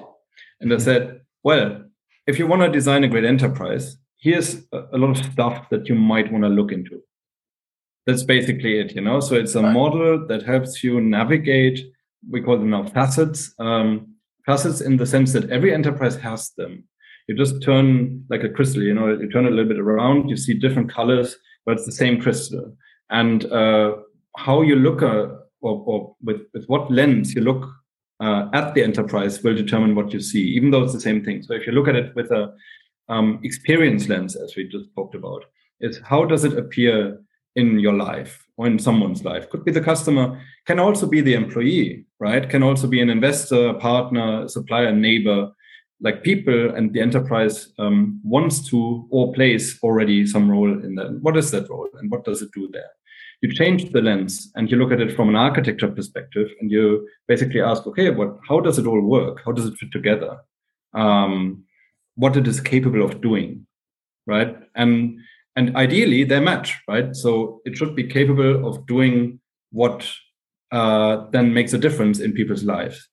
And 0.59 0.73
I 0.73 0.77
said, 0.77 1.21
well, 1.43 1.83
if 2.27 2.39
you 2.39 2.47
want 2.47 2.61
to 2.61 2.69
design 2.69 3.03
a 3.03 3.07
great 3.07 3.25
enterprise, 3.25 3.97
here's 4.19 4.63
a, 4.71 4.87
a 4.93 4.97
lot 4.97 5.17
of 5.17 5.31
stuff 5.31 5.69
that 5.69 5.87
you 5.87 5.95
might 5.95 6.31
want 6.31 6.43
to 6.43 6.49
look 6.49 6.71
into. 6.71 7.01
That's 8.05 8.23
basically 8.23 8.79
it, 8.79 8.95
you 8.95 9.01
know. 9.01 9.19
So 9.19 9.35
it's 9.35 9.55
a 9.55 9.63
right. 9.63 9.73
model 9.73 10.27
that 10.27 10.43
helps 10.43 10.83
you 10.83 11.01
navigate. 11.01 11.79
We 12.29 12.41
call 12.41 12.57
them 12.57 12.69
now 12.69 12.85
facets. 12.85 13.53
Um, 13.59 14.15
facets 14.45 14.81
in 14.81 14.97
the 14.97 15.05
sense 15.05 15.33
that 15.33 15.49
every 15.49 15.73
enterprise 15.73 16.15
has 16.17 16.51
them. 16.51 16.83
You 17.27 17.35
just 17.35 17.63
turn 17.63 18.23
like 18.29 18.43
a 18.43 18.49
crystal, 18.49 18.83
you 18.83 18.93
know, 18.93 19.09
you 19.09 19.29
turn 19.29 19.45
it 19.45 19.51
a 19.51 19.55
little 19.55 19.69
bit 19.69 19.79
around, 19.79 20.29
you 20.29 20.37
see 20.37 20.53
different 20.53 20.91
colors, 20.91 21.35
but 21.65 21.73
it's 21.73 21.85
the 21.85 21.91
same 21.91 22.21
crystal. 22.21 22.77
And 23.09 23.45
uh, 23.45 23.95
how 24.37 24.61
you 24.61 24.75
look 24.75 25.01
uh, 25.01 25.27
or, 25.61 25.83
or 25.85 26.15
with, 26.23 26.41
with 26.53 26.65
what 26.67 26.91
lens 26.91 27.33
you 27.33 27.41
look 27.41 27.67
uh, 28.19 28.49
at 28.53 28.75
the 28.75 28.83
enterprise 28.83 29.41
will 29.41 29.55
determine 29.55 29.95
what 29.95 30.13
you 30.13 30.19
see, 30.19 30.41
even 30.41 30.69
though 30.69 30.83
it's 30.83 30.93
the 30.93 31.01
same 31.01 31.23
thing. 31.23 31.41
So 31.41 31.55
if 31.55 31.65
you 31.65 31.73
look 31.73 31.87
at 31.87 31.95
it 31.95 32.15
with 32.15 32.31
a 32.31 32.53
um, 33.09 33.39
experience 33.43 34.07
lens, 34.07 34.35
as 34.35 34.55
we 34.55 34.67
just 34.67 34.93
talked 34.95 35.15
about, 35.15 35.45
is 35.81 35.99
how 36.03 36.25
does 36.25 36.43
it 36.43 36.57
appear 36.57 37.19
in 37.55 37.79
your 37.79 37.93
life 37.93 38.45
or 38.57 38.67
in 38.67 38.79
someone's 38.79 39.23
life? 39.23 39.49
Could 39.49 39.65
be 39.65 39.71
the 39.71 39.81
customer, 39.81 40.41
can 40.65 40.79
also 40.79 41.07
be 41.07 41.21
the 41.21 41.33
employee, 41.33 42.05
right? 42.19 42.49
Can 42.49 42.63
also 42.63 42.87
be 42.87 43.01
an 43.01 43.09
investor, 43.09 43.73
partner, 43.75 44.47
supplier, 44.47 44.91
neighbor. 44.91 45.51
Like 46.01 46.23
people 46.23 46.75
and 46.75 46.93
the 46.93 46.99
enterprise 46.99 47.69
um, 47.79 48.19
wants 48.23 48.67
to 48.69 49.07
or 49.09 49.33
plays 49.33 49.79
already 49.81 50.27
some 50.27 50.51
role 50.51 50.71
in 50.71 50.95
that. 50.95 51.19
What 51.21 51.37
is 51.37 51.51
that 51.51 51.69
role 51.69 51.89
and 51.97 52.11
what 52.11 52.25
does 52.25 52.41
it 52.41 52.49
do 52.53 52.69
there? 52.71 52.91
you 53.41 53.53
change 53.53 53.91
the 53.91 54.01
lens 54.01 54.51
and 54.55 54.71
you 54.71 54.77
look 54.77 54.91
at 54.91 55.01
it 55.01 55.15
from 55.15 55.29
an 55.29 55.35
architecture 55.35 55.87
perspective 55.87 56.49
and 56.59 56.71
you 56.71 57.07
basically 57.27 57.61
ask 57.61 57.85
okay 57.85 58.09
what 58.09 58.37
how 58.47 58.59
does 58.59 58.79
it 58.79 58.87
all 58.87 59.01
work 59.01 59.41
how 59.45 59.51
does 59.51 59.65
it 59.65 59.77
fit 59.77 59.91
together 59.91 60.37
um, 60.93 61.63
what 62.15 62.37
it 62.37 62.47
is 62.47 62.59
capable 62.61 63.03
of 63.03 63.21
doing 63.21 63.65
right 64.25 64.55
and 64.75 65.19
and 65.55 65.75
ideally 65.75 66.23
they 66.23 66.39
match 66.39 66.77
right 66.87 67.15
so 67.15 67.61
it 67.65 67.77
should 67.77 67.95
be 67.95 68.03
capable 68.03 68.67
of 68.67 68.85
doing 68.85 69.39
what 69.71 70.07
uh, 70.71 71.25
then 71.31 71.53
makes 71.53 71.73
a 71.73 71.77
difference 71.77 72.19
in 72.19 72.33
people's 72.33 72.63
lives 72.63 73.07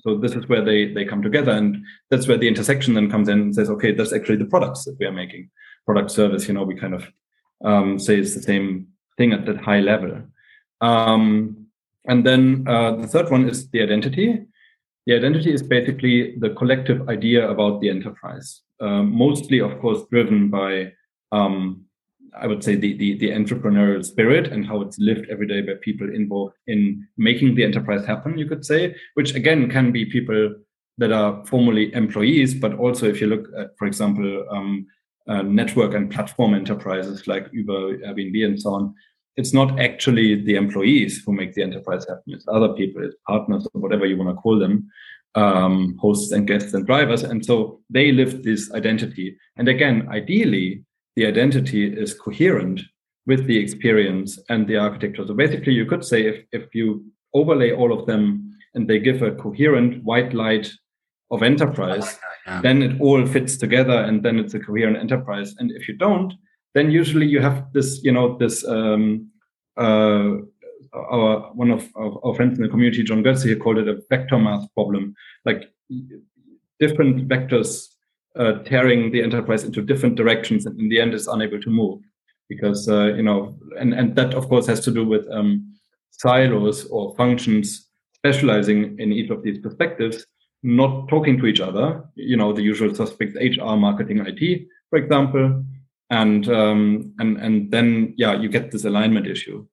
so 0.00 0.16
this 0.16 0.32
is 0.32 0.48
where 0.48 0.64
they 0.64 0.92
they 0.92 1.04
come 1.04 1.22
together 1.22 1.52
and 1.52 1.76
that's 2.10 2.26
where 2.26 2.38
the 2.38 2.48
intersection 2.48 2.94
then 2.94 3.10
comes 3.10 3.28
in 3.28 3.40
and 3.40 3.54
says 3.54 3.70
okay 3.70 3.92
that's 3.92 4.12
actually 4.12 4.36
the 4.36 4.44
products 4.46 4.84
that 4.84 4.96
we 4.98 5.06
are 5.06 5.12
making 5.12 5.50
product 5.84 6.10
service 6.10 6.48
you 6.48 6.54
know 6.54 6.64
we 6.64 6.74
kind 6.74 6.94
of 6.94 7.06
um, 7.64 7.98
say 7.98 8.18
it's 8.18 8.34
the 8.34 8.42
same 8.42 8.88
thing 9.16 9.32
at 9.32 9.46
that 9.46 9.58
high 9.58 9.80
level. 9.80 10.22
Um, 10.80 11.66
and 12.06 12.24
then 12.26 12.64
uh, 12.66 12.96
the 12.96 13.06
third 13.06 13.30
one 13.30 13.48
is 13.48 13.68
the 13.70 13.82
identity. 13.82 14.44
The 15.06 15.14
identity 15.14 15.52
is 15.52 15.62
basically 15.62 16.36
the 16.38 16.50
collective 16.50 17.08
idea 17.08 17.48
about 17.48 17.80
the 17.80 17.90
enterprise, 17.90 18.62
um, 18.80 19.12
mostly, 19.14 19.60
of 19.60 19.78
course, 19.80 20.02
driven 20.10 20.48
by, 20.48 20.92
um, 21.34 21.84
I 22.44 22.46
would 22.50 22.64
say, 22.64 22.74
the, 22.74 22.92
the, 23.02 23.10
the 23.22 23.30
entrepreneurial 23.30 24.04
spirit 24.04 24.46
and 24.52 24.66
how 24.66 24.80
it's 24.84 24.98
lived 24.98 25.26
every 25.30 25.48
day 25.52 25.60
by 25.62 25.74
people 25.88 26.08
involved 26.20 26.56
in 26.66 27.06
making 27.16 27.54
the 27.54 27.64
enterprise 27.64 28.04
happen. 28.04 28.38
You 28.38 28.48
could 28.48 28.64
say, 28.64 28.80
which 29.14 29.34
again 29.40 29.70
can 29.70 29.92
be 29.92 30.14
people 30.16 30.42
that 30.98 31.12
are 31.12 31.44
formerly 31.46 31.92
employees, 31.94 32.54
but 32.54 32.74
also 32.74 33.06
if 33.12 33.20
you 33.20 33.28
look 33.28 33.46
at, 33.60 33.68
for 33.78 33.86
example, 33.86 34.28
um, 34.50 34.86
uh, 35.32 35.42
network 35.42 35.94
and 35.94 36.10
platform 36.10 36.54
enterprises 36.54 37.26
like 37.26 37.48
Uber, 37.52 37.98
Airbnb, 37.98 38.44
and 38.44 38.60
so 38.60 38.74
on, 38.74 38.94
it's 39.36 39.52
not 39.52 39.80
actually 39.80 40.28
the 40.48 40.56
employees 40.64 41.22
who 41.24 41.32
make 41.32 41.52
the 41.54 41.62
enterprise 41.62 42.04
happen. 42.08 42.34
It's 42.34 42.46
other 42.48 42.72
people, 42.74 43.04
it's 43.04 43.16
partners, 43.26 43.66
or 43.72 43.80
whatever 43.80 44.06
you 44.06 44.16
want 44.16 44.30
to 44.30 44.40
call 44.40 44.58
them, 44.58 44.88
um, 45.34 45.96
hosts 46.00 46.30
and 46.32 46.46
guests 46.46 46.74
and 46.74 46.86
drivers. 46.86 47.22
And 47.24 47.44
so 47.44 47.80
they 47.90 48.12
live 48.12 48.42
this 48.42 48.72
identity. 48.72 49.36
And 49.56 49.68
again, 49.68 50.08
ideally, 50.10 50.84
the 51.16 51.26
identity 51.26 51.86
is 51.86 52.14
coherent 52.14 52.80
with 53.26 53.46
the 53.46 53.56
experience 53.56 54.38
and 54.48 54.66
the 54.66 54.76
architecture. 54.76 55.26
So 55.26 55.34
basically, 55.34 55.72
you 55.72 55.86
could 55.86 56.04
say 56.04 56.26
if, 56.26 56.44
if 56.52 56.74
you 56.74 57.04
overlay 57.32 57.72
all 57.72 57.98
of 57.98 58.06
them 58.06 58.50
and 58.74 58.88
they 58.88 58.98
give 58.98 59.22
a 59.22 59.32
coherent 59.32 60.02
white 60.04 60.34
light 60.34 60.70
of 61.30 61.42
enterprise, 61.42 62.18
yeah. 62.46 62.60
then 62.60 62.82
it 62.82 63.00
all 63.00 63.24
fits 63.26 63.56
together 63.56 64.02
and 64.02 64.22
then 64.22 64.38
it's 64.38 64.54
a 64.54 64.60
coherent 64.60 64.98
enterprise. 64.98 65.54
And 65.58 65.70
if 65.70 65.88
you 65.88 65.94
don't, 65.94 66.34
then 66.74 66.90
usually 66.90 67.26
you 67.26 67.40
have 67.40 67.72
this, 67.72 68.02
you 68.02 68.12
know, 68.12 68.36
this 68.36 68.66
um, 68.66 69.30
uh, 69.76 70.36
our 70.92 71.52
one 71.54 71.70
of 71.70 71.88
our, 71.96 72.18
our, 72.24 72.34
friends 72.34 72.58
in 72.58 72.62
the 72.62 72.68
community, 72.68 73.02
John 73.02 73.22
Gøtze, 73.22 73.48
he 73.48 73.56
called 73.56 73.78
it 73.78 73.88
a 73.88 74.00
vector 74.10 74.38
math 74.38 74.72
problem, 74.74 75.14
like 75.44 75.72
different 76.78 77.28
vectors 77.28 77.93
uh, 78.38 78.54
tearing 78.64 79.10
the 79.10 79.22
enterprise 79.22 79.64
into 79.64 79.82
different 79.82 80.16
directions, 80.16 80.66
and 80.66 80.78
in 80.78 80.88
the 80.88 81.00
end, 81.00 81.14
is 81.14 81.28
unable 81.28 81.60
to 81.60 81.70
move 81.70 82.00
because 82.48 82.88
uh, 82.88 83.14
you 83.14 83.22
know, 83.22 83.56
and 83.78 83.94
and 83.94 84.14
that 84.16 84.34
of 84.34 84.48
course 84.48 84.66
has 84.66 84.80
to 84.80 84.90
do 84.90 85.06
with 85.06 85.26
um, 85.30 85.74
silos 86.10 86.86
or 86.86 87.14
functions 87.16 87.88
specializing 88.14 88.98
in 88.98 89.12
each 89.12 89.30
of 89.30 89.42
these 89.42 89.58
perspectives 89.58 90.26
not 90.64 91.08
talking 91.08 91.38
to 91.38 91.46
each 91.46 91.60
other. 91.60 92.02
You 92.16 92.36
know, 92.36 92.52
the 92.52 92.62
usual 92.62 92.94
suspects: 92.94 93.36
HR, 93.36 93.76
marketing, 93.76 94.24
IT, 94.26 94.66
for 94.90 94.98
example, 94.98 95.62
and 96.10 96.48
um, 96.48 97.14
and 97.18 97.36
and 97.36 97.70
then 97.70 98.14
yeah, 98.16 98.34
you 98.34 98.48
get 98.48 98.72
this 98.72 98.84
alignment 98.84 99.26
issue. 99.26 99.66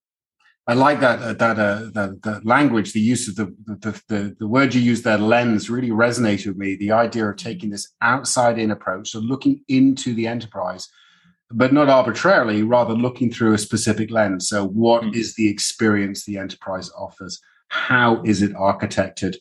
I 0.67 0.73
like 0.73 0.99
that 0.99 1.19
uh, 1.21 1.33
that, 1.33 1.59
uh, 1.59 1.89
that 1.93 2.21
that 2.21 2.45
language, 2.45 2.93
the 2.93 2.99
use 2.99 3.27
of 3.27 3.35
the, 3.35 3.53
the 3.65 4.01
the 4.07 4.35
the 4.39 4.47
word 4.47 4.73
you 4.73 4.81
use 4.81 5.01
there, 5.01 5.17
lens, 5.17 5.69
really 5.69 5.89
resonated 5.89 6.47
with 6.47 6.57
me. 6.57 6.75
The 6.75 6.91
idea 6.91 7.27
of 7.27 7.37
taking 7.37 7.71
this 7.71 7.93
outside 8.01 8.59
in 8.59 8.71
approach, 8.71 9.09
so 9.09 9.19
looking 9.19 9.61
into 9.67 10.13
the 10.13 10.27
enterprise, 10.27 10.87
but 11.49 11.73
not 11.73 11.89
arbitrarily, 11.89 12.61
rather 12.61 12.93
looking 12.93 13.31
through 13.31 13.53
a 13.53 13.57
specific 13.57 14.11
lens. 14.11 14.47
So, 14.47 14.67
what 14.67 15.01
mm-hmm. 15.01 15.19
is 15.19 15.35
the 15.35 15.49
experience 15.49 16.25
the 16.25 16.37
enterprise 16.37 16.91
offers? 16.97 17.41
How 17.69 18.21
is 18.23 18.41
it 18.41 18.53
architected? 18.53 19.35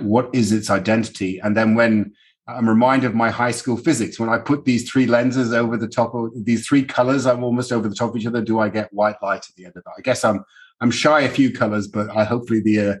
what 0.00 0.28
is 0.34 0.52
its 0.52 0.70
identity? 0.70 1.38
And 1.38 1.56
then 1.56 1.74
when 1.74 2.12
I'm 2.48 2.68
reminded 2.68 3.08
of 3.08 3.14
my 3.14 3.30
high 3.30 3.50
school 3.50 3.76
physics, 3.76 4.18
when 4.18 4.30
I 4.30 4.38
put 4.38 4.64
these 4.64 4.90
three 4.90 5.06
lenses 5.06 5.52
over 5.52 5.76
the 5.76 5.86
top 5.86 6.14
of 6.14 6.30
these 6.34 6.66
three 6.66 6.82
colors, 6.82 7.26
I'm 7.26 7.44
almost 7.44 7.72
over 7.72 7.88
the 7.88 7.94
top 7.94 8.10
of 8.10 8.16
each 8.16 8.26
other. 8.26 8.40
Do 8.40 8.58
I 8.58 8.70
get 8.70 8.92
white 8.92 9.22
light 9.22 9.46
at 9.48 9.54
the 9.56 9.66
end 9.66 9.76
of 9.76 9.84
that? 9.84 9.92
I 9.98 10.00
guess 10.00 10.24
I'm 10.24 10.44
I'm 10.80 10.90
shy 10.90 11.20
a 11.20 11.28
few 11.28 11.52
colors, 11.52 11.88
but 11.88 12.08
I 12.16 12.24
hopefully 12.24 12.60
the 12.60 12.80
uh, 12.80 12.94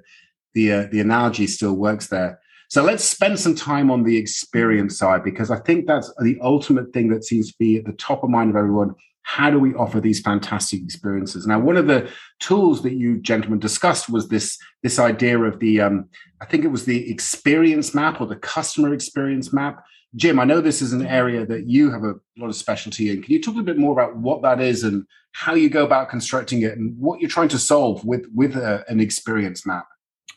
the 0.52 0.72
uh, 0.72 0.86
the 0.92 1.00
analogy 1.00 1.46
still 1.46 1.74
works 1.74 2.08
there. 2.08 2.38
So 2.68 2.82
let's 2.82 3.04
spend 3.04 3.40
some 3.40 3.54
time 3.54 3.90
on 3.90 4.02
the 4.02 4.18
experience 4.18 4.98
side 4.98 5.24
because 5.24 5.50
I 5.50 5.58
think 5.60 5.86
that's 5.86 6.12
the 6.20 6.38
ultimate 6.42 6.92
thing 6.92 7.08
that 7.08 7.24
seems 7.24 7.50
to 7.50 7.58
be 7.58 7.78
at 7.78 7.86
the 7.86 7.92
top 7.92 8.22
of 8.22 8.28
mind 8.28 8.50
of 8.50 8.56
everyone 8.56 8.94
how 9.28 9.50
do 9.50 9.58
we 9.58 9.74
offer 9.74 10.00
these 10.00 10.20
fantastic 10.20 10.82
experiences 10.82 11.46
now 11.46 11.58
one 11.58 11.76
of 11.76 11.86
the 11.86 12.10
tools 12.40 12.82
that 12.82 12.94
you 12.94 13.20
gentlemen 13.20 13.58
discussed 13.58 14.08
was 14.08 14.28
this 14.28 14.58
this 14.82 14.98
idea 14.98 15.38
of 15.38 15.60
the 15.60 15.82
um, 15.82 16.08
i 16.40 16.46
think 16.46 16.64
it 16.64 16.68
was 16.68 16.86
the 16.86 17.10
experience 17.10 17.94
map 17.94 18.22
or 18.22 18.26
the 18.26 18.36
customer 18.36 18.94
experience 18.94 19.52
map 19.52 19.84
jim 20.16 20.40
i 20.40 20.44
know 20.44 20.62
this 20.62 20.80
is 20.80 20.94
an 20.94 21.06
area 21.06 21.44
that 21.44 21.66
you 21.66 21.90
have 21.90 22.04
a 22.04 22.14
lot 22.38 22.48
of 22.48 22.56
specialty 22.56 23.10
in 23.10 23.22
can 23.22 23.30
you 23.30 23.42
talk 23.42 23.56
a 23.56 23.62
bit 23.62 23.76
more 23.76 23.92
about 23.92 24.16
what 24.16 24.40
that 24.40 24.62
is 24.62 24.82
and 24.82 25.04
how 25.32 25.54
you 25.54 25.68
go 25.68 25.84
about 25.84 26.08
constructing 26.08 26.62
it 26.62 26.78
and 26.78 26.96
what 26.98 27.20
you're 27.20 27.28
trying 27.28 27.50
to 27.50 27.58
solve 27.58 28.02
with 28.06 28.24
with 28.34 28.56
a, 28.56 28.82
an 28.88 28.98
experience 28.98 29.66
map 29.66 29.86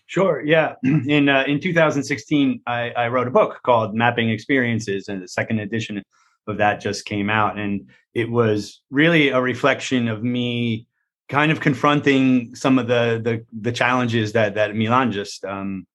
Sure. 0.07 0.43
Yeah. 0.43 0.73
In 0.83 1.29
uh, 1.29 1.45
in 1.47 1.61
2016, 1.61 2.63
I, 2.67 2.89
I, 2.89 3.07
wrote 3.07 3.29
a 3.29 3.31
book 3.31 3.61
called 3.63 3.95
Mapping 3.95 4.29
Experiences, 4.29 5.07
and 5.07 5.23
the 5.23 5.27
second 5.29 5.59
edition 5.59 6.03
of 6.47 6.57
that 6.57 6.81
just 6.81 7.05
came 7.05 7.29
out. 7.29 7.57
And 7.57 7.89
it 8.13 8.29
was 8.29 8.81
really 8.89 9.29
a 9.29 9.41
reflection 9.41 10.07
of 10.07 10.23
me 10.23 10.87
kind 11.29 11.51
of 11.51 11.61
confronting 11.61 12.55
some 12.55 12.77
of 12.77 12.87
the 12.87 13.21
the, 13.23 13.45
the 13.53 13.71
challenges 13.71 14.33
that 14.33 14.55
that 14.55 14.75
Milan 14.75 15.11
just 15.11 15.45
um, 15.45 15.87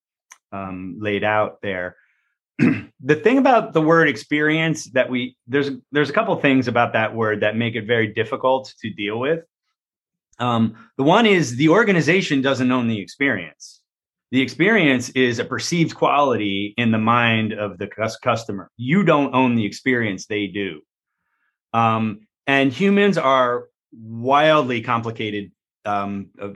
um, 0.52 0.96
laid 0.98 1.24
out 1.24 1.60
there. 1.62 1.96
the 2.58 3.16
thing 3.16 3.36
about 3.36 3.74
the 3.74 3.82
word 3.82 4.08
experience 4.08 4.84
that 4.92 5.10
we 5.10 5.36
there's 5.46 5.70
there's 5.92 6.10
a 6.10 6.12
couple 6.12 6.34
things 6.36 6.68
about 6.68 6.94
that 6.94 7.14
word 7.14 7.40
that 7.40 7.56
make 7.56 7.74
it 7.74 7.86
very 7.86 8.06
difficult 8.06 8.72
to 8.80 8.90
deal 8.90 9.18
with. 9.20 9.44
Um, 10.38 10.76
the 10.96 11.04
one 11.04 11.26
is 11.26 11.56
the 11.56 11.68
organization 11.68 12.42
doesn't 12.42 12.70
own 12.70 12.88
the 12.88 13.00
experience. 13.00 13.82
The 14.32 14.40
experience 14.40 15.10
is 15.10 15.38
a 15.38 15.44
perceived 15.44 15.94
quality 15.94 16.74
in 16.76 16.90
the 16.90 16.98
mind 16.98 17.52
of 17.52 17.78
the 17.78 17.88
customer. 18.22 18.70
You 18.76 19.04
don't 19.04 19.34
own 19.34 19.54
the 19.54 19.64
experience, 19.64 20.26
they 20.26 20.48
do. 20.48 20.80
Um, 21.72 22.20
and 22.46 22.72
humans 22.72 23.18
are 23.18 23.66
wildly 23.92 24.80
complicated 24.80 25.52
um, 25.84 26.30
uh, 26.40 26.50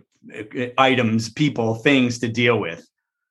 items, 0.78 1.30
people, 1.30 1.76
things 1.76 2.18
to 2.18 2.28
deal 2.28 2.58
with, 2.58 2.86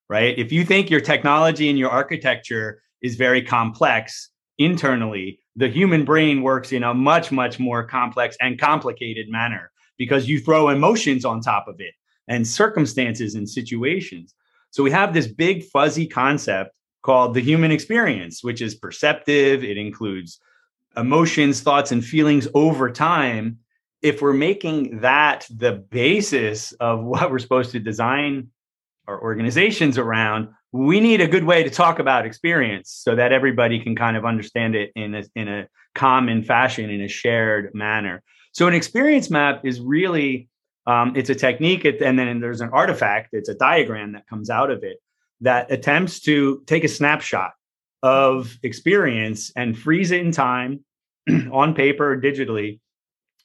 right? 0.08 0.38
If 0.38 0.52
you 0.52 0.64
think 0.64 0.90
your 0.90 1.02
technology 1.02 1.70
and 1.70 1.78
your 1.78 1.90
architecture 1.90 2.82
is 3.02 3.16
very 3.16 3.42
complex 3.42 4.30
internally, 4.58 5.40
the 5.58 5.68
human 5.68 6.06
brain 6.06 6.42
works 6.42 6.72
in 6.72 6.84
a 6.84 6.94
much, 6.94 7.32
much 7.32 7.60
more 7.60 7.86
complex 7.86 8.38
and 8.40 8.60
complicated 8.60 9.28
manner 9.30 9.72
because 9.98 10.30
you 10.30 10.40
throw 10.40 10.70
emotions 10.70 11.26
on 11.26 11.42
top 11.42 11.68
of 11.68 11.76
it 11.80 11.94
and 12.30 12.48
circumstances 12.48 13.36
and 13.36 13.50
situations. 13.50 14.34
So 14.70 14.84
we 14.84 14.92
have 14.92 15.14
this 15.14 15.28
big 15.28 15.66
fuzzy 15.66 16.08
concept 16.08 16.78
called 17.02 17.34
the 17.34 17.42
human 17.42 17.72
experience, 17.72 18.44
which 18.44 18.62
is 18.62 18.76
perceptive. 18.76 19.64
It 19.64 19.78
includes 19.78 20.40
emotions, 20.96 21.62
thoughts, 21.62 21.92
and 21.92 22.06
feelings 22.06 22.48
over 22.54 22.92
time. 22.92 23.60
If 24.02 24.22
we're 24.22 24.34
making 24.34 25.02
that 25.02 25.48
the 25.54 25.74
basis 25.74 26.72
of 26.74 27.04
what 27.04 27.32
we're 27.32 27.40
supposed 27.40 27.72
to 27.72 27.80
design 27.80 28.50
our 29.08 29.20
organizations 29.22 29.98
around, 29.98 30.50
we 30.72 31.00
need 31.00 31.20
a 31.20 31.28
good 31.28 31.44
way 31.44 31.64
to 31.64 31.70
talk 31.70 31.98
about 31.98 32.28
experience 32.28 32.92
so 32.92 33.16
that 33.16 33.32
everybody 33.32 33.80
can 33.80 33.96
kind 33.96 34.16
of 34.16 34.24
understand 34.24 34.76
it 34.76 34.92
in 34.96 35.16
a, 35.16 35.24
in 35.36 35.48
a 35.48 35.68
common 35.96 36.44
fashion, 36.44 36.92
in 36.92 37.02
a 37.02 37.08
shared 37.08 37.74
manner. 37.74 38.22
So 38.52 38.68
an 38.68 38.76
experience 38.76 39.32
map 39.32 39.66
is 39.66 39.82
really 39.82 40.48
um, 40.90 41.14
it's 41.16 41.30
a 41.30 41.36
technique, 41.36 41.86
and 41.86 42.18
then 42.18 42.40
there's 42.40 42.62
an 42.62 42.72
artifact. 42.74 43.30
It's 43.34 43.48
a 43.48 43.54
diagram 43.54 44.14
that 44.14 44.28
comes 44.28 44.50
out 44.50 44.72
of 44.72 44.84
it 44.84 44.98
that 45.42 45.72
attempts 45.72 46.20
to 46.22 46.64
take 46.66 46.84
a 46.84 46.88
snapshot 46.88 47.52
of 48.02 48.58
experience 48.64 49.52
and 49.56 49.78
freeze 49.78 50.10
it 50.10 50.22
in 50.22 50.32
time 50.32 50.84
on 51.52 51.76
paper 51.76 52.14
or 52.14 52.20
digitally 52.20 52.80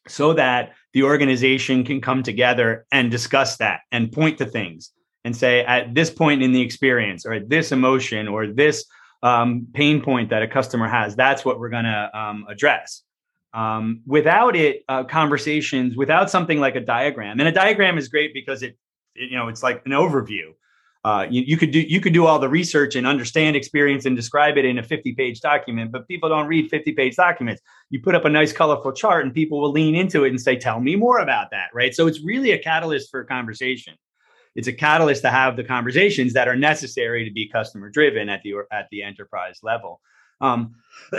so 0.08 0.32
that 0.32 0.72
the 0.94 1.02
organization 1.02 1.84
can 1.84 2.00
come 2.00 2.22
together 2.22 2.86
and 2.90 3.10
discuss 3.10 3.58
that 3.58 3.80
and 3.92 4.10
point 4.10 4.38
to 4.38 4.46
things 4.46 4.92
and 5.24 5.36
say 5.36 5.64
at 5.66 5.94
this 5.94 6.08
point 6.08 6.42
in 6.42 6.52
the 6.52 6.62
experience 6.62 7.26
or 7.26 7.34
at 7.34 7.50
this 7.50 7.72
emotion 7.72 8.26
or 8.26 8.46
this 8.46 8.86
um, 9.22 9.66
pain 9.74 10.00
point 10.00 10.30
that 10.30 10.42
a 10.42 10.48
customer 10.48 10.86
has 10.86 11.16
that's 11.16 11.44
what 11.44 11.58
we're 11.58 11.70
going 11.70 11.84
to 11.84 12.10
um, 12.18 12.44
address 12.48 13.02
um, 13.54 14.02
without 14.04 14.56
it 14.56 14.84
uh, 14.88 15.04
conversations 15.04 15.96
without 15.96 16.28
something 16.28 16.58
like 16.58 16.74
a 16.74 16.80
diagram. 16.80 17.38
And 17.38 17.48
a 17.48 17.52
diagram 17.52 17.96
is 17.96 18.08
great 18.08 18.34
because 18.34 18.62
it, 18.62 18.76
it 19.14 19.30
you 19.30 19.38
know 19.38 19.48
it's 19.48 19.62
like 19.62 19.82
an 19.86 19.92
overview. 19.92 20.52
Uh, 21.04 21.26
you, 21.28 21.42
you, 21.42 21.58
could 21.58 21.70
do 21.70 21.80
you 21.80 22.00
could 22.00 22.14
do 22.14 22.24
all 22.24 22.38
the 22.38 22.48
research 22.48 22.96
and 22.96 23.06
understand 23.06 23.56
experience 23.56 24.06
and 24.06 24.16
describe 24.16 24.56
it 24.56 24.64
in 24.64 24.78
a 24.78 24.82
50 24.82 25.12
page 25.12 25.42
document 25.42 25.92
but 25.92 26.08
people 26.08 26.30
don't 26.30 26.46
read 26.46 26.70
50 26.70 26.92
page 26.92 27.14
documents. 27.14 27.62
You 27.90 28.00
put 28.00 28.14
up 28.14 28.24
a 28.24 28.30
nice 28.30 28.52
colorful 28.52 28.92
chart 28.92 29.24
and 29.24 29.32
people 29.32 29.60
will 29.60 29.70
lean 29.70 29.94
into 29.94 30.24
it 30.24 30.30
and 30.30 30.40
say 30.40 30.56
tell 30.56 30.80
me 30.80 30.96
more 30.96 31.18
about 31.18 31.50
that 31.50 31.68
right? 31.74 31.94
So 31.94 32.06
it's 32.06 32.22
really 32.24 32.52
a 32.52 32.58
catalyst 32.58 33.10
for 33.10 33.22
conversation. 33.22 33.94
It's 34.56 34.68
a 34.68 34.72
catalyst 34.72 35.22
to 35.22 35.30
have 35.30 35.56
the 35.56 35.64
conversations 35.64 36.32
that 36.32 36.48
are 36.48 36.56
necessary 36.56 37.24
to 37.24 37.30
be 37.30 37.48
customer 37.48 37.90
driven 37.90 38.30
at 38.30 38.42
the 38.42 38.54
at 38.72 38.88
the 38.90 39.02
enterprise 39.02 39.60
level 39.62 40.00
um, 40.40 40.74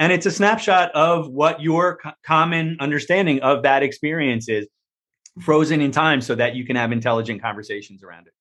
and 0.00 0.12
it's 0.12 0.26
a 0.26 0.30
snapshot 0.30 0.90
of 0.92 1.28
what 1.28 1.60
your 1.60 1.96
co- 1.96 2.12
common 2.24 2.76
understanding 2.80 3.40
of 3.40 3.62
that 3.62 3.82
experience 3.82 4.48
is 4.48 4.66
frozen 5.40 5.80
in 5.80 5.90
time 5.90 6.20
so 6.20 6.34
that 6.34 6.54
you 6.54 6.64
can 6.64 6.76
have 6.76 6.92
intelligent 6.92 7.42
conversations 7.42 8.02
around 8.02 8.26
it 8.26 8.32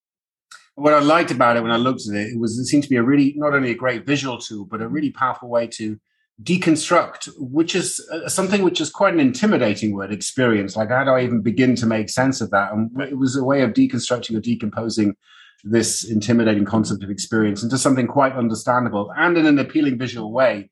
what 0.76 0.94
i 0.94 1.00
liked 1.00 1.32
about 1.32 1.58
it 1.58 1.62
when 1.62 1.72
i 1.72 1.78
looked 1.78 2.02
at 2.08 2.16
it 2.16 2.28
it 2.34 2.40
was 2.40 2.58
it 2.60 2.66
seemed 2.66 2.84
to 2.84 2.90
be 2.90 2.98
a 2.98 3.04
really 3.04 3.34
not 3.36 3.54
only 3.54 3.72
a 3.72 3.76
great 3.76 4.06
visual 4.06 4.38
tool 4.38 4.66
but 4.66 4.82
a 4.82 4.88
really 4.88 5.12
powerful 5.12 5.50
way 5.50 5.66
to 5.68 6.00
deconstruct, 6.42 7.30
which 7.38 7.76
is 7.76 8.06
uh, 8.12 8.28
something 8.28 8.64
which 8.64 8.82
is 8.82 8.90
quite 8.90 9.14
an 9.14 9.20
intimidating 9.20 9.94
word 9.94 10.12
experience. 10.12 10.76
Like, 10.76 10.90
how 10.90 11.04
do 11.04 11.12
I 11.12 11.24
even 11.24 11.42
begin 11.42 11.76
to 11.76 11.86
make 11.86 12.10
sense 12.10 12.42
of 12.42 12.50
that? 12.52 12.74
And 12.74 12.90
it 13.02 13.18
was 13.18 13.36
a 13.36 13.44
way 13.44 13.62
of 13.62 13.74
deconstructing 13.74 14.36
or 14.36 14.42
decomposing 14.42 15.16
this 15.64 16.04
intimidating 16.04 16.66
concept 16.66 17.04
of 17.04 17.10
experience 17.10 17.64
into 17.64 17.78
something 17.78 18.08
quite 18.08 18.34
understandable 18.34 19.12
and 19.16 19.38
in 19.38 19.46
an 19.46 19.60
appealing 19.60 19.98
visual 19.98 20.32
way. 20.32 20.70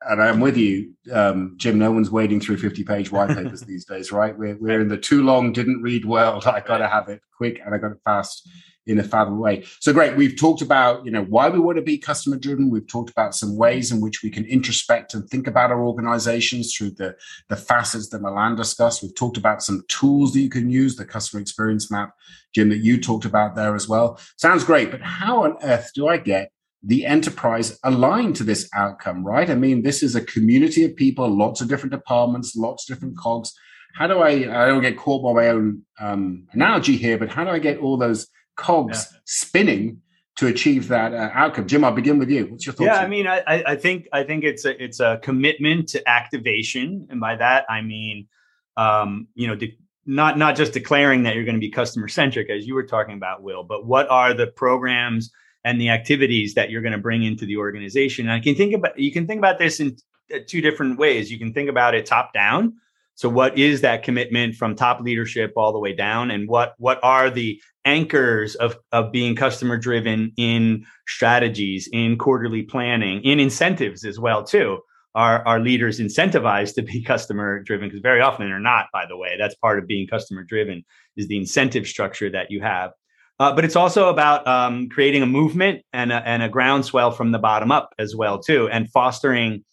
And 0.00 0.20
I'm 0.20 0.40
with 0.40 0.56
you, 0.56 0.94
um, 1.12 1.54
Jim. 1.58 1.78
No 1.78 1.92
one's 1.92 2.10
wading 2.10 2.40
through 2.40 2.56
50 2.56 2.82
page 2.82 3.12
white 3.12 3.36
papers 3.36 3.60
these 3.66 3.84
days, 3.84 4.10
right? 4.10 4.36
We're, 4.36 4.56
we're 4.56 4.80
in 4.80 4.88
the 4.88 4.96
too 4.96 5.22
long, 5.22 5.52
didn't 5.52 5.82
read 5.82 6.04
world. 6.04 6.46
I 6.46 6.60
got 6.60 6.78
to 6.78 6.88
have 6.88 7.08
it 7.08 7.20
quick 7.36 7.60
and 7.64 7.74
I 7.74 7.78
got 7.78 7.92
it 7.92 7.98
fast 8.04 8.48
in 8.86 8.98
a 8.98 9.04
fathom 9.04 9.38
way. 9.38 9.64
So 9.80 9.92
great. 9.92 10.16
We've 10.16 10.36
talked 10.36 10.60
about, 10.60 11.04
you 11.04 11.10
know, 11.10 11.24
why 11.24 11.48
we 11.48 11.60
want 11.60 11.76
to 11.76 11.82
be 11.82 11.98
customer 11.98 12.36
driven. 12.36 12.70
We've 12.70 12.86
talked 12.86 13.10
about 13.10 13.34
some 13.34 13.56
ways 13.56 13.92
in 13.92 14.00
which 14.00 14.22
we 14.22 14.30
can 14.30 14.44
introspect 14.44 15.14
and 15.14 15.28
think 15.28 15.46
about 15.46 15.70
our 15.70 15.84
organizations 15.84 16.74
through 16.74 16.92
the, 16.92 17.16
the 17.48 17.56
facets 17.56 18.08
that 18.08 18.22
Milan 18.22 18.56
discussed. 18.56 19.02
We've 19.02 19.14
talked 19.14 19.36
about 19.36 19.62
some 19.62 19.84
tools 19.88 20.32
that 20.32 20.40
you 20.40 20.50
can 20.50 20.68
use, 20.68 20.96
the 20.96 21.04
customer 21.04 21.40
experience 21.40 21.90
map, 21.90 22.14
Jim, 22.54 22.70
that 22.70 22.78
you 22.78 23.00
talked 23.00 23.24
about 23.24 23.54
there 23.54 23.74
as 23.74 23.88
well. 23.88 24.18
Sounds 24.36 24.64
great. 24.64 24.90
But 24.90 25.02
how 25.02 25.44
on 25.44 25.56
earth 25.62 25.90
do 25.94 26.08
I 26.08 26.16
get 26.16 26.50
the 26.82 27.06
enterprise 27.06 27.78
aligned 27.84 28.34
to 28.36 28.44
this 28.44 28.68
outcome, 28.74 29.24
right? 29.24 29.48
I 29.48 29.54
mean, 29.54 29.82
this 29.82 30.02
is 30.02 30.16
a 30.16 30.24
community 30.24 30.84
of 30.84 30.96
people, 30.96 31.28
lots 31.28 31.60
of 31.60 31.68
different 31.68 31.92
departments, 31.92 32.56
lots 32.56 32.90
of 32.90 32.96
different 32.96 33.16
cogs. 33.16 33.54
How 33.94 34.08
do 34.08 34.18
I, 34.18 34.30
I 34.30 34.66
don't 34.66 34.80
get 34.80 34.96
caught 34.96 35.22
by 35.22 35.40
my 35.40 35.48
own 35.50 35.82
um, 36.00 36.48
analogy 36.52 36.96
here, 36.96 37.18
but 37.18 37.28
how 37.28 37.44
do 37.44 37.50
I 37.50 37.60
get 37.60 37.78
all 37.78 37.96
those 37.96 38.26
cogs 38.56 39.08
yeah. 39.12 39.18
spinning 39.24 40.00
to 40.36 40.46
achieve 40.46 40.88
that 40.88 41.12
uh, 41.12 41.30
outcome. 41.34 41.66
Jim, 41.66 41.84
I'll 41.84 41.92
begin 41.92 42.18
with 42.18 42.30
you. 42.30 42.46
What's 42.46 42.66
your 42.66 42.72
thoughts? 42.72 42.86
Yeah, 42.86 42.98
I 42.98 43.06
mean, 43.06 43.26
I, 43.26 43.42
I 43.46 43.76
think 43.76 44.08
I 44.12 44.22
think 44.22 44.44
it's 44.44 44.64
a 44.64 44.82
it's 44.82 45.00
a 45.00 45.20
commitment 45.22 45.88
to 45.90 46.08
activation, 46.08 47.06
and 47.10 47.20
by 47.20 47.36
that 47.36 47.66
I 47.68 47.82
mean, 47.82 48.28
um, 48.76 49.28
you 49.34 49.46
know, 49.46 49.54
de- 49.54 49.78
not 50.06 50.38
not 50.38 50.56
just 50.56 50.72
declaring 50.72 51.22
that 51.24 51.34
you're 51.34 51.44
going 51.44 51.54
to 51.54 51.60
be 51.60 51.70
customer 51.70 52.08
centric, 52.08 52.50
as 52.50 52.66
you 52.66 52.74
were 52.74 52.82
talking 52.86 53.14
about, 53.14 53.42
Will, 53.42 53.62
but 53.62 53.86
what 53.86 54.08
are 54.10 54.32
the 54.34 54.46
programs 54.46 55.30
and 55.64 55.80
the 55.80 55.90
activities 55.90 56.54
that 56.54 56.70
you're 56.70 56.82
going 56.82 56.92
to 56.92 56.98
bring 56.98 57.22
into 57.22 57.46
the 57.46 57.56
organization? 57.56 58.26
And 58.26 58.32
I 58.32 58.40
can 58.40 58.54
think 58.54 58.74
about 58.74 58.98
you 58.98 59.12
can 59.12 59.26
think 59.26 59.38
about 59.38 59.58
this 59.58 59.80
in 59.80 59.96
uh, 60.34 60.38
two 60.46 60.60
different 60.60 60.98
ways. 60.98 61.30
You 61.30 61.38
can 61.38 61.52
think 61.52 61.68
about 61.68 61.94
it 61.94 62.06
top 62.06 62.32
down. 62.32 62.74
So, 63.14 63.28
what 63.28 63.58
is 63.58 63.82
that 63.82 64.02
commitment 64.02 64.54
from 64.54 64.74
top 64.74 65.00
leadership 65.00 65.52
all 65.56 65.72
the 65.72 65.78
way 65.78 65.92
down, 65.92 66.30
and 66.30 66.48
what 66.48 66.74
what 66.78 66.98
are 67.02 67.28
the 67.30 67.60
anchors 67.84 68.54
of, 68.56 68.76
of 68.92 69.12
being 69.12 69.34
customer 69.34 69.76
driven 69.76 70.32
in 70.36 70.84
strategies, 71.06 71.88
in 71.92 72.16
quarterly 72.16 72.62
planning, 72.62 73.22
in 73.22 73.40
incentives 73.40 74.04
as 74.04 74.18
well 74.18 74.44
too. 74.44 74.78
Are, 75.14 75.46
are 75.46 75.60
leaders 75.60 76.00
incentivized 76.00 76.74
to 76.76 76.82
be 76.82 77.02
customer 77.04 77.62
driven? 77.62 77.88
Because 77.88 78.00
very 78.00 78.20
often 78.20 78.48
they're 78.48 78.58
not, 78.58 78.86
by 78.92 79.04
the 79.06 79.16
way. 79.16 79.36
That's 79.38 79.54
part 79.56 79.78
of 79.78 79.86
being 79.86 80.06
customer 80.06 80.42
driven 80.42 80.84
is 81.16 81.28
the 81.28 81.36
incentive 81.36 81.86
structure 81.86 82.30
that 82.30 82.50
you 82.50 82.62
have. 82.62 82.92
Uh, 83.38 83.54
but 83.54 83.64
it's 83.64 83.76
also 83.76 84.08
about 84.08 84.46
um, 84.46 84.88
creating 84.88 85.22
a 85.22 85.26
movement 85.26 85.82
and 85.92 86.12
a, 86.12 86.26
and 86.26 86.42
a 86.42 86.48
groundswell 86.48 87.10
from 87.10 87.32
the 87.32 87.38
bottom 87.38 87.72
up 87.72 87.92
as 87.98 88.14
well 88.14 88.38
too, 88.38 88.68
and 88.68 88.90
fostering 88.90 89.64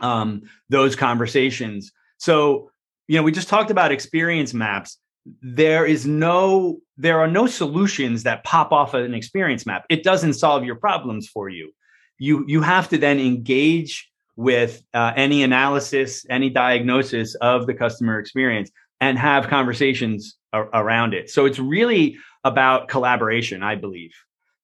um, 0.00 0.42
those 0.68 0.94
conversations. 0.94 1.90
So, 2.18 2.70
you 3.06 3.16
know, 3.16 3.22
we 3.22 3.32
just 3.32 3.48
talked 3.48 3.70
about 3.70 3.92
experience 3.92 4.52
maps 4.52 4.98
there 5.42 5.86
is 5.86 6.06
no 6.06 6.78
there 6.96 7.20
are 7.20 7.28
no 7.28 7.46
solutions 7.46 8.24
that 8.24 8.44
pop 8.44 8.72
off 8.72 8.94
an 8.94 9.14
experience 9.14 9.66
map. 9.66 9.84
It 9.88 10.02
doesn't 10.02 10.34
solve 10.34 10.64
your 10.64 10.76
problems 10.76 11.28
for 11.28 11.48
you. 11.48 11.72
You 12.18 12.44
you 12.46 12.62
have 12.62 12.88
to 12.90 12.98
then 12.98 13.20
engage 13.20 14.10
with 14.36 14.82
uh, 14.94 15.12
any 15.16 15.42
analysis 15.42 16.24
any 16.30 16.50
diagnosis 16.50 17.34
of 17.36 17.66
the 17.66 17.74
customer 17.74 18.18
experience 18.18 18.70
and 19.00 19.18
have 19.18 19.48
conversations 19.48 20.36
ar- 20.52 20.70
around 20.72 21.14
it. 21.14 21.30
So 21.30 21.44
it's 21.44 21.58
really 21.58 22.18
about 22.44 22.88
collaboration 22.88 23.62
i 23.62 23.74
believe 23.74 24.12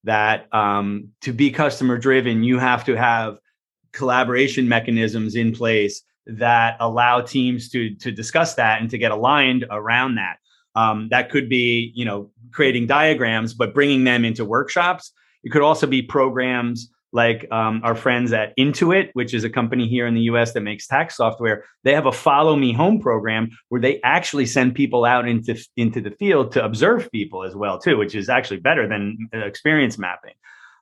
that 0.05 0.53
um, 0.53 1.09
to 1.22 1.33
be 1.33 1.50
customer 1.50 1.98
driven 1.98 2.42
you 2.42 2.59
have 2.59 2.85
to 2.85 2.94
have 2.96 3.37
collaboration 3.92 4.68
mechanisms 4.68 5.35
in 5.35 5.53
place 5.53 6.03
that 6.27 6.77
allow 6.81 7.20
teams 7.20 7.68
to 7.68 7.94
to 7.96 8.11
discuss 8.11 8.55
that 8.55 8.81
and 8.81 8.90
to 8.90 8.98
get 8.98 9.12
aligned 9.12 9.66
around 9.70 10.14
that 10.14 10.37
um, 10.74 11.08
that 11.10 11.30
could 11.30 11.48
be, 11.48 11.92
you 11.94 12.04
know, 12.04 12.30
creating 12.52 12.87
diagrams, 12.87 13.54
but 13.54 13.74
bringing 13.74 14.04
them 14.04 14.24
into 14.24 14.44
workshops. 14.44 15.12
It 15.42 15.50
could 15.50 15.62
also 15.62 15.87
be 15.87 16.02
programs 16.02 16.90
like 17.12 17.46
um, 17.52 17.80
our 17.84 17.94
friends 17.94 18.32
at 18.32 18.56
Intuit, 18.56 19.10
which 19.12 19.34
is 19.34 19.44
a 19.44 19.50
company 19.50 19.87
here 19.87 20.06
in 20.06 20.14
the 20.14 20.22
US 20.22 20.52
that 20.52 20.62
makes 20.62 20.87
tax 20.88 21.16
software. 21.16 21.64
They 21.84 21.94
have 21.94 22.06
a 22.06 22.12
follow 22.12 22.56
me 22.56 22.72
home 22.72 23.00
program 23.00 23.50
where 23.68 23.80
they 23.80 24.00
actually 24.02 24.46
send 24.46 24.74
people 24.74 25.04
out 25.04 25.28
into, 25.28 25.56
into 25.76 26.00
the 26.00 26.10
field 26.10 26.50
to 26.52 26.64
observe 26.64 27.08
people 27.12 27.44
as 27.44 27.54
well, 27.54 27.78
too, 27.78 27.96
which 27.96 28.16
is 28.16 28.28
actually 28.28 28.58
better 28.58 28.88
than 28.88 29.28
experience 29.32 29.96
mapping. 29.96 30.34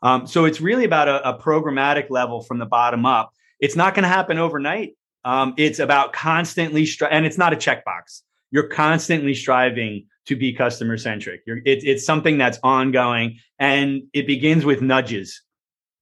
Um, 0.02 0.26
so 0.26 0.46
it's 0.46 0.61
really 0.61 0.85
about 0.85 1.07
a, 1.07 1.28
a, 1.28 1.38
programmatic 1.38 2.11
level 2.11 2.42
from 2.42 2.59
the 2.59 2.66
bottom 2.66 3.07
up. 3.07 3.33
It's 3.61 3.76
not 3.76 3.94
going 3.94 4.02
to 4.02 4.09
happen 4.09 4.37
overnight. 4.37 4.96
Um, 5.24 5.55
it's 5.57 5.78
about 5.78 6.12
constantly, 6.12 6.88
and 7.09 7.24
it's 7.24 7.38
not 7.38 7.52
a 7.52 7.57
checkbox 7.57 8.22
you're 8.53 8.69
constantly 8.69 9.35
striving 9.35 10.07
to 10.27 10.37
be 10.37 10.53
customer 10.53 10.97
centric. 10.97 11.43
It, 11.47 11.83
it's 11.85 12.07
something 12.07 12.38
that's 12.38 12.59
ongoing 12.62 13.38
and 13.59 14.03
it 14.12 14.27
begins 14.29 14.65
with 14.65 14.81
nudges, 14.81 15.43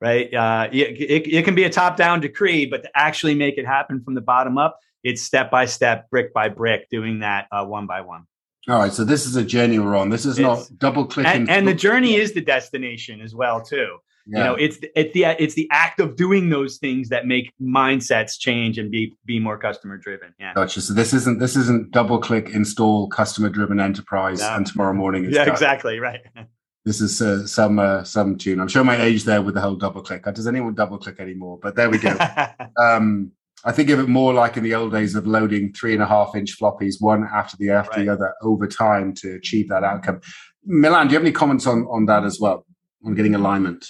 right? 0.00 0.32
Uh, 0.34 0.68
it, 0.70 1.00
it, 1.00 1.34
it 1.34 1.44
can 1.46 1.54
be 1.54 1.64
a 1.64 1.70
top 1.70 1.96
down 1.96 2.20
decree, 2.20 2.66
but 2.66 2.82
to 2.82 2.90
actually 2.94 3.34
make 3.34 3.56
it 3.56 3.64
happen 3.64 4.02
from 4.04 4.14
the 4.14 4.20
bottom 4.20 4.58
up, 4.58 4.78
it's 5.02 5.22
step 5.22 5.50
by 5.50 5.64
step, 5.64 6.10
brick 6.10 6.34
by 6.34 6.50
brick, 6.50 6.90
doing 6.90 7.20
that 7.20 7.46
uh, 7.50 7.64
one 7.64 7.86
by 7.86 8.02
one. 8.02 8.26
All 8.68 8.78
right, 8.78 8.92
so 8.92 9.04
this 9.04 9.24
is 9.24 9.36
a 9.36 9.44
journey 9.44 9.78
we're 9.78 9.96
on. 9.96 10.10
This 10.10 10.26
is 10.26 10.38
it's, 10.38 10.42
not 10.42 10.68
double 10.78 11.06
clicking, 11.06 11.32
and, 11.32 11.50
and 11.50 11.66
the 11.66 11.72
journey 11.72 12.16
is 12.16 12.32
the 12.32 12.42
destination 12.42 13.22
as 13.22 13.34
well 13.34 13.62
too. 13.62 13.96
Yeah. 14.30 14.38
You 14.38 14.44
know, 14.44 14.54
it's 14.54 14.78
it's 14.94 15.12
the 15.12 15.24
it's 15.42 15.54
the 15.54 15.68
act 15.72 15.98
of 15.98 16.16
doing 16.16 16.50
those 16.50 16.78
things 16.78 17.08
that 17.08 17.26
make 17.26 17.52
mindsets 17.60 18.38
change 18.38 18.78
and 18.78 18.90
be 18.90 19.16
be 19.24 19.40
more 19.40 19.58
customer 19.58 19.96
driven. 19.96 20.32
Yeah. 20.38 20.54
Gotcha. 20.54 20.80
So 20.80 20.94
this 20.94 21.12
isn't 21.12 21.40
this 21.40 21.56
isn't 21.56 21.90
double 21.90 22.20
click 22.20 22.50
install 22.50 23.08
customer 23.08 23.48
driven 23.48 23.80
enterprise 23.80 24.40
no. 24.40 24.54
and 24.54 24.66
tomorrow 24.66 24.92
morning. 24.92 25.24
yeah, 25.24 25.44
done. 25.44 25.48
exactly 25.52 25.98
right. 25.98 26.20
This 26.86 27.02
is 27.02 27.20
uh, 27.20 27.46
some 27.46 27.78
uh, 27.78 28.04
some 28.04 28.38
tune. 28.38 28.58
I'm 28.58 28.66
showing 28.66 28.86
my 28.86 28.98
age 28.98 29.24
there 29.24 29.42
with 29.42 29.54
the 29.54 29.60
whole 29.60 29.76
double 29.76 30.00
click. 30.00 30.24
Does 30.24 30.46
anyone 30.46 30.74
double 30.74 30.96
click 30.96 31.20
anymore? 31.20 31.58
But 31.60 31.76
there 31.76 31.90
we 31.90 31.98
go. 31.98 32.16
um, 32.80 33.32
I 33.66 33.72
think 33.72 33.90
of 33.90 34.00
it 34.00 34.08
more 34.08 34.32
like 34.32 34.56
in 34.56 34.64
the 34.64 34.74
old 34.74 34.92
days 34.92 35.14
of 35.14 35.26
loading 35.26 35.74
three 35.74 35.92
and 35.92 36.02
a 36.02 36.06
half 36.06 36.34
inch 36.34 36.58
floppies 36.58 36.94
one 36.98 37.28
after 37.34 37.58
the 37.58 37.68
after 37.68 37.98
right. 37.98 38.06
the 38.06 38.12
other 38.12 38.34
over 38.40 38.66
time 38.66 39.12
to 39.16 39.34
achieve 39.34 39.68
that 39.68 39.84
outcome. 39.84 40.22
Milan, 40.64 41.06
do 41.06 41.12
you 41.12 41.18
have 41.18 41.24
any 41.24 41.32
comments 41.32 41.66
on 41.66 41.86
on 41.90 42.06
that 42.06 42.24
as 42.24 42.40
well 42.40 42.64
on 43.04 43.14
getting 43.14 43.34
alignment? 43.34 43.86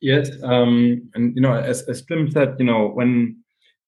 Yes, 0.00 0.30
um, 0.42 1.10
and 1.14 1.34
you 1.34 1.42
know, 1.42 1.54
as 1.54 1.82
as 1.88 2.02
Tim 2.02 2.30
said, 2.30 2.56
you 2.58 2.64
know, 2.64 2.88
when 2.88 3.36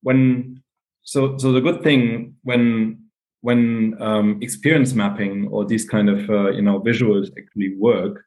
when 0.02 0.62
so 1.02 1.36
so 1.38 1.52
the 1.52 1.60
good 1.60 1.82
thing 1.82 2.34
when 2.42 2.98
when 3.42 3.96
um, 4.00 4.38
experience 4.42 4.92
mapping 4.92 5.48
or 5.48 5.64
these 5.64 5.88
kind 5.88 6.08
of 6.08 6.28
uh, 6.28 6.50
you 6.50 6.62
know 6.62 6.80
visuals 6.80 7.30
actually 7.38 7.76
work 7.76 8.24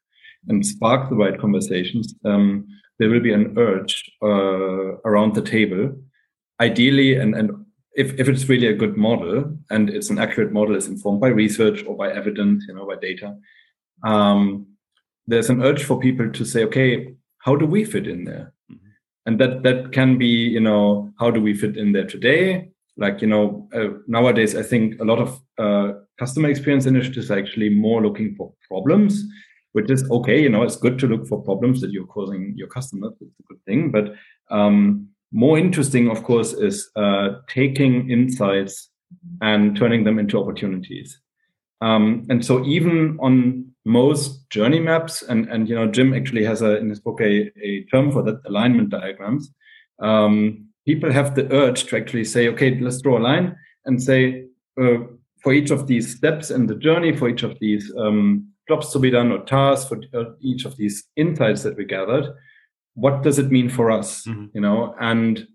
and 0.48 0.66
spark 0.66 1.10
the 1.10 1.16
right 1.16 1.40
conversations, 1.40 2.14
um, 2.26 2.68
there 3.00 3.10
will 3.10 3.22
be 3.22 3.34
an 3.34 3.58
urge 3.58 4.12
uh, 4.22 4.98
around 5.06 5.36
the 5.36 5.42
table. 5.42 5.96
Ideally, 6.62 7.16
and 7.16 7.36
and 7.36 7.66
if, 7.96 8.20
if 8.20 8.28
it's 8.28 8.50
really 8.50 8.68
a 8.68 8.74
good 8.74 8.98
model 8.98 9.58
and 9.70 9.90
it's 9.90 10.10
an 10.10 10.20
accurate 10.20 10.52
model, 10.52 10.76
it's 10.76 10.88
informed 10.88 11.22
by 11.22 11.28
research 11.28 11.84
or 11.86 11.96
by 11.96 12.12
evidence, 12.12 12.66
you 12.68 12.74
know, 12.74 12.88
by 12.88 12.96
data. 12.96 13.36
Um, 14.04 14.68
there's 15.28 15.50
an 15.50 15.64
urge 15.64 15.84
for 15.84 16.00
people 16.00 16.32
to 16.32 16.46
say, 16.46 16.64
okay, 16.66 17.14
how 17.44 17.56
do 17.58 17.66
we 17.66 17.84
fit 17.84 18.08
in 18.08 18.24
there? 18.24 18.54
Mm-hmm. 18.72 18.88
And 19.26 19.40
that 19.40 19.64
that 19.64 19.92
can 19.92 20.18
be, 20.18 20.28
you 20.28 20.62
know, 20.62 21.12
how 21.20 21.30
do 21.30 21.42
we 21.42 21.54
fit 21.54 21.78
in 21.78 21.92
there 21.92 22.08
today? 22.08 22.70
Like, 22.96 23.22
you 23.22 23.28
know, 23.28 23.68
uh, 23.74 23.98
nowadays, 24.08 24.56
I 24.56 24.64
think 24.64 25.00
a 25.00 25.04
lot 25.04 25.20
of 25.20 25.42
uh, 25.58 26.00
customer 26.20 26.50
experience 26.50 26.86
initiatives 26.86 27.32
are 27.32 27.40
actually 27.40 27.70
more 27.70 28.02
looking 28.02 28.36
for 28.36 28.54
problems, 28.68 29.24
which 29.74 29.90
is 29.90 30.10
okay. 30.10 30.42
You 30.42 30.50
know, 30.50 30.64
it's 30.64 30.78
good 30.78 31.00
to 31.00 31.08
look 31.08 31.28
for 31.28 31.42
problems 31.44 31.82
that 31.82 31.92
you're 31.92 32.06
causing 32.06 32.54
your 32.56 32.68
customers. 32.68 33.14
It's 33.20 33.40
a 33.40 33.44
good 33.50 33.64
thing. 33.66 33.92
But 33.92 34.14
um, 34.50 35.10
more 35.32 35.58
interesting, 35.58 36.10
of 36.10 36.24
course, 36.24 36.54
is 36.54 36.90
uh, 36.96 37.40
taking 37.48 38.10
insights 38.10 38.90
and 39.42 39.76
turning 39.76 40.04
them 40.04 40.20
into 40.20 40.40
opportunities. 40.40 41.20
Um, 41.84 42.26
and 42.30 42.46
so 42.46 42.64
even 42.66 43.18
on 43.22 43.66
most 43.86 44.50
journey 44.50 44.80
maps, 44.80 45.22
and 45.22 45.50
and 45.50 45.68
you 45.68 45.76
know 45.76 45.92
Jim 45.92 46.14
actually 46.14 46.46
has 46.46 46.62
a 46.62 46.78
in 46.78 46.90
his 46.90 47.02
book 47.02 47.20
a, 47.20 47.52
a 47.62 47.84
term 47.92 48.12
for 48.12 48.24
that 48.24 48.40
alignment 48.46 48.90
diagrams. 48.90 49.52
Um, 50.00 50.70
people 50.86 51.12
have 51.12 51.36
the 51.36 51.52
urge 51.54 51.84
to 51.86 51.98
actually 51.98 52.24
say, 52.24 52.48
okay, 52.50 52.80
let's 52.80 53.02
draw 53.02 53.18
a 53.18 53.20
line 53.20 53.56
and 53.86 54.02
say 54.02 54.46
uh, 54.82 55.00
for 55.42 55.52
each 55.54 55.72
of 55.72 55.88
these 55.88 56.16
steps 56.16 56.52
in 56.52 56.68
the 56.68 56.76
journey, 56.76 57.16
for 57.16 57.28
each 57.28 57.44
of 57.44 57.60
these 57.60 57.92
um, 57.98 58.48
jobs 58.70 58.92
to 58.94 59.00
be 59.00 59.12
done 59.12 59.32
or 59.32 59.44
tasks, 59.44 59.90
for 59.90 60.02
uh, 60.14 60.32
each 60.40 60.64
of 60.64 60.78
these 60.78 61.04
insights 61.18 61.64
that 61.64 61.76
we 61.76 61.84
gathered, 61.84 62.34
what 62.94 63.24
does 63.24 63.40
it 63.40 63.52
mean 63.52 63.70
for 63.70 63.92
us? 63.92 64.26
Mm-hmm. 64.26 64.46
You 64.54 64.62
know, 64.62 64.96
and 65.02 65.46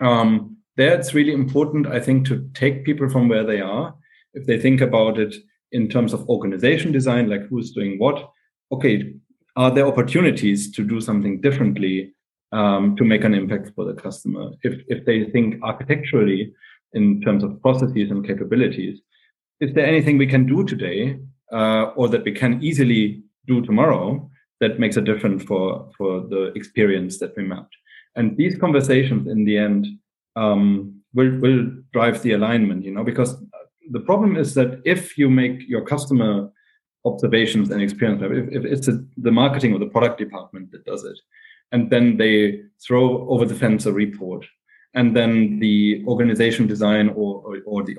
um, 0.00 0.56
there 0.76 0.98
it's 0.98 1.14
really 1.14 1.32
important, 1.32 1.86
I 1.86 2.00
think, 2.00 2.26
to 2.26 2.50
take 2.52 2.84
people 2.84 3.08
from 3.08 3.28
where 3.28 3.44
they 3.44 3.60
are. 3.60 3.94
If 4.34 4.46
they 4.46 4.58
think 4.58 4.80
about 4.80 5.20
it 5.20 5.36
in 5.72 5.88
terms 5.88 6.12
of 6.12 6.28
organization 6.28 6.92
design, 6.92 7.28
like 7.28 7.46
who's 7.48 7.72
doing 7.72 7.98
what. 7.98 8.30
Okay, 8.70 9.14
are 9.56 9.70
there 9.70 9.86
opportunities 9.86 10.70
to 10.72 10.84
do 10.84 11.00
something 11.00 11.40
differently 11.40 12.14
um, 12.52 12.96
to 12.96 13.04
make 13.04 13.24
an 13.24 13.34
impact 13.34 13.70
for 13.74 13.84
the 13.84 13.94
customer? 13.94 14.50
If 14.62 14.82
if 14.88 15.04
they 15.04 15.24
think 15.24 15.62
architecturally 15.62 16.52
in 16.92 17.20
terms 17.20 17.42
of 17.42 17.60
processes 17.60 18.10
and 18.10 18.26
capabilities, 18.26 19.00
is 19.60 19.74
there 19.74 19.86
anything 19.86 20.18
we 20.18 20.26
can 20.26 20.46
do 20.46 20.64
today 20.64 21.18
uh, 21.52 21.92
or 21.96 22.08
that 22.08 22.24
we 22.24 22.32
can 22.32 22.62
easily 22.62 23.22
do 23.46 23.62
tomorrow 23.62 24.30
that 24.60 24.78
makes 24.78 24.96
a 24.96 25.02
difference 25.02 25.42
for 25.42 25.90
for 25.96 26.20
the 26.20 26.52
experience 26.54 27.18
that 27.18 27.36
we 27.36 27.42
mapped? 27.42 27.74
And 28.14 28.36
these 28.36 28.58
conversations, 28.58 29.26
in 29.26 29.44
the 29.44 29.56
end, 29.56 29.86
um, 30.36 31.02
will 31.14 31.38
will 31.40 31.66
drive 31.92 32.22
the 32.22 32.32
alignment. 32.32 32.84
You 32.84 32.92
know, 32.92 33.04
because 33.04 33.36
the 33.90 34.00
problem 34.00 34.36
is 34.36 34.54
that 34.54 34.80
if 34.84 35.18
you 35.18 35.28
make 35.28 35.68
your 35.68 35.84
customer 35.84 36.50
observations 37.04 37.70
and 37.70 37.82
experience 37.82 38.22
if, 38.22 38.64
if 38.64 38.64
it's 38.64 38.88
a, 38.88 39.04
the 39.16 39.30
marketing 39.30 39.72
or 39.72 39.78
the 39.78 39.86
product 39.86 40.18
department 40.18 40.70
that 40.70 40.84
does 40.84 41.04
it 41.04 41.18
and 41.72 41.90
then 41.90 42.16
they 42.16 42.60
throw 42.86 43.28
over 43.28 43.44
the 43.44 43.54
fence 43.54 43.86
a 43.86 43.92
report 43.92 44.44
and 44.94 45.16
then 45.16 45.58
the 45.58 46.04
organization 46.06 46.66
design 46.66 47.08
or, 47.08 47.42
or, 47.44 47.58
or 47.66 47.82
the 47.82 47.96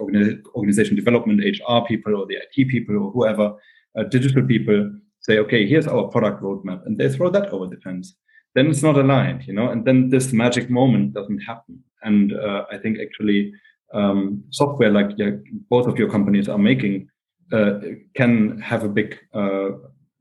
organization 0.55 0.95
development 0.95 1.41
hr 1.41 1.79
people 1.87 2.15
or 2.15 2.25
the 2.27 2.35
it 2.35 2.67
people 2.67 2.97
or 2.97 3.11
whoever 3.11 3.53
uh, 3.97 4.03
digital 4.03 4.43
people 4.45 4.91
say 5.19 5.37
okay 5.37 5.67
here's 5.67 5.87
our 5.87 6.07
product 6.07 6.41
roadmap 6.41 6.85
and 6.85 6.97
they 6.97 7.09
throw 7.09 7.29
that 7.29 7.49
over 7.49 7.67
the 7.67 7.81
fence 7.81 8.15
then 8.55 8.67
it's 8.67 8.83
not 8.83 8.97
aligned 8.97 9.45
you 9.45 9.53
know 9.53 9.69
and 9.69 9.83
then 9.85 10.09
this 10.09 10.31
magic 10.31 10.69
moment 10.69 11.13
doesn't 11.13 11.39
happen. 11.39 11.83
And 12.03 12.33
uh, 12.33 12.65
i 12.71 12.77
think 12.77 12.99
actually 12.99 13.53
um, 13.93 14.43
software 14.49 14.91
like 14.91 15.11
yeah, 15.17 15.31
both 15.69 15.87
of 15.87 15.97
your 15.97 16.09
companies 16.09 16.49
are 16.49 16.57
making 16.57 17.07
uh, 17.51 17.79
can 18.15 18.59
have 18.59 18.83
a 18.83 18.89
big 18.89 19.19
uh, 19.33 19.69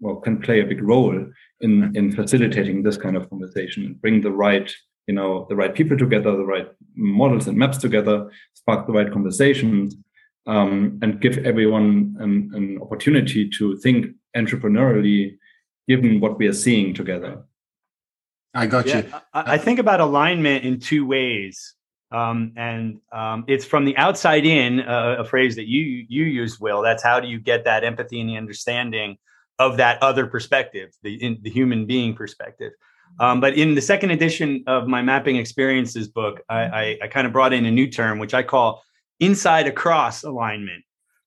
well 0.00 0.16
can 0.16 0.40
play 0.40 0.60
a 0.60 0.66
big 0.66 0.82
role 0.82 1.26
in 1.60 1.96
in 1.96 2.12
facilitating 2.12 2.82
this 2.82 2.96
kind 2.96 3.16
of 3.16 3.28
conversation 3.30 3.84
and 3.86 4.00
bring 4.00 4.20
the 4.20 4.30
right 4.30 4.72
you 5.06 5.14
know 5.14 5.46
the 5.48 5.56
right 5.56 5.74
people 5.74 5.96
together 5.96 6.36
the 6.36 6.44
right 6.44 6.68
models 6.94 7.46
and 7.46 7.56
maps 7.56 7.78
together 7.78 8.30
spark 8.54 8.86
the 8.86 8.92
right 8.92 9.12
conversations 9.12 9.96
um, 10.46 10.98
and 11.02 11.20
give 11.20 11.38
everyone 11.38 12.16
an, 12.18 12.50
an 12.54 12.78
opportunity 12.82 13.48
to 13.48 13.76
think 13.78 14.06
entrepreneurially 14.36 15.36
given 15.88 16.20
what 16.20 16.38
we 16.38 16.46
are 16.46 16.52
seeing 16.52 16.94
together. 16.94 17.42
I 18.54 18.66
got 18.66 18.86
yeah, 18.86 19.00
you 19.00 19.12
I, 19.32 19.54
I 19.54 19.58
think 19.58 19.78
about 19.78 20.00
alignment 20.00 20.64
in 20.64 20.78
two 20.78 21.06
ways 21.06 21.74
um, 22.12 22.52
and 22.56 23.00
um, 23.12 23.44
it's 23.48 23.64
from 23.64 23.84
the 23.84 23.96
outside 23.96 24.44
in, 24.44 24.80
uh, 24.80 25.16
a 25.18 25.24
phrase 25.24 25.56
that 25.56 25.66
you 25.66 26.04
you 26.08 26.24
used, 26.24 26.60
Will. 26.60 26.82
That's 26.82 27.02
how 27.02 27.20
do 27.20 27.28
you 27.28 27.40
get 27.40 27.64
that 27.64 27.84
empathy 27.84 28.20
and 28.20 28.28
the 28.28 28.36
understanding 28.36 29.16
of 29.58 29.76
that 29.78 30.02
other 30.02 30.26
perspective, 30.26 30.90
the 31.02 31.14
in, 31.14 31.38
the 31.42 31.50
human 31.50 31.86
being 31.86 32.14
perspective. 32.14 32.72
Um, 33.20 33.40
but 33.40 33.54
in 33.54 33.74
the 33.74 33.82
second 33.82 34.10
edition 34.10 34.64
of 34.66 34.86
my 34.86 35.02
mapping 35.02 35.36
experiences 35.36 36.08
book, 36.08 36.40
I, 36.48 36.60
I, 36.60 36.98
I 37.02 37.06
kind 37.08 37.26
of 37.26 37.32
brought 37.32 37.52
in 37.52 37.66
a 37.66 37.70
new 37.70 37.86
term, 37.86 38.18
which 38.18 38.34
I 38.34 38.42
call 38.42 38.82
inside 39.20 39.66
across 39.66 40.22
alignment. 40.22 40.84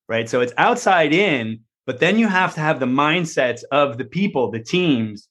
Right, 0.08 0.30
so 0.30 0.42
it's 0.42 0.54
outside 0.58 1.14
in, 1.14 1.62
but 1.88 2.00
then 2.00 2.20
you 2.20 2.28
have 2.28 2.54
to 2.56 2.60
have 2.60 2.80
the 2.80 2.86
mindsets 2.86 3.64
of 3.72 3.98
the 3.98 4.06
people, 4.06 4.52
the 4.52 4.60
teams, 4.60 5.30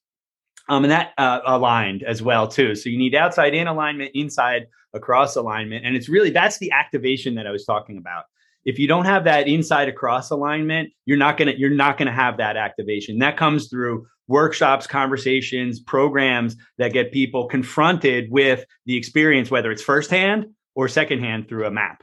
um, 0.69 0.85
and 0.85 0.91
that 0.91 1.13
uh, 1.19 1.41
aligned 1.47 2.03
as 2.03 2.23
well 2.23 2.49
too. 2.49 2.75
So 2.75 2.89
you 2.89 2.99
need 2.99 3.15
outside 3.15 3.55
in 3.55 3.67
alignment, 3.67 4.13
inside 4.15 4.67
across 4.93 5.37
alignment. 5.37 5.85
And 5.85 5.97
it's 5.97 6.09
really 6.09 6.31
that's 6.31 6.59
the 6.59 6.71
activation 6.71 7.35
that 7.35 7.47
I 7.47 7.51
was 7.51 7.65
talking 7.65 7.99
about. 7.99 8.25
If 8.65 8.79
you 8.79 8.89
don't 8.89 9.05
have 9.05 9.25
that 9.25 9.47
inside 9.47 9.89
across 9.89 10.31
alignment, 10.31 10.91
you're 11.05 11.19
not 11.19 11.37
gonna 11.37 11.53
you're 11.57 11.71
not 11.71 11.99
gonna 11.99 12.13
have 12.13 12.39
that 12.39 12.57
activation. 12.57 13.19
That 13.19 13.37
comes 13.37 13.69
through 13.69 14.07
workshops, 14.27 14.87
conversations, 14.87 15.81
programs 15.81 16.57
that 16.79 16.93
get 16.93 17.13
people 17.13 17.47
confronted 17.47 18.31
with 18.31 18.65
the 18.87 18.97
experience, 18.97 19.51
whether 19.51 19.71
it's 19.71 19.83
firsthand 19.83 20.47
or 20.75 20.89
secondhand 20.89 21.49
through 21.49 21.67
a 21.67 21.71
map. 21.71 22.03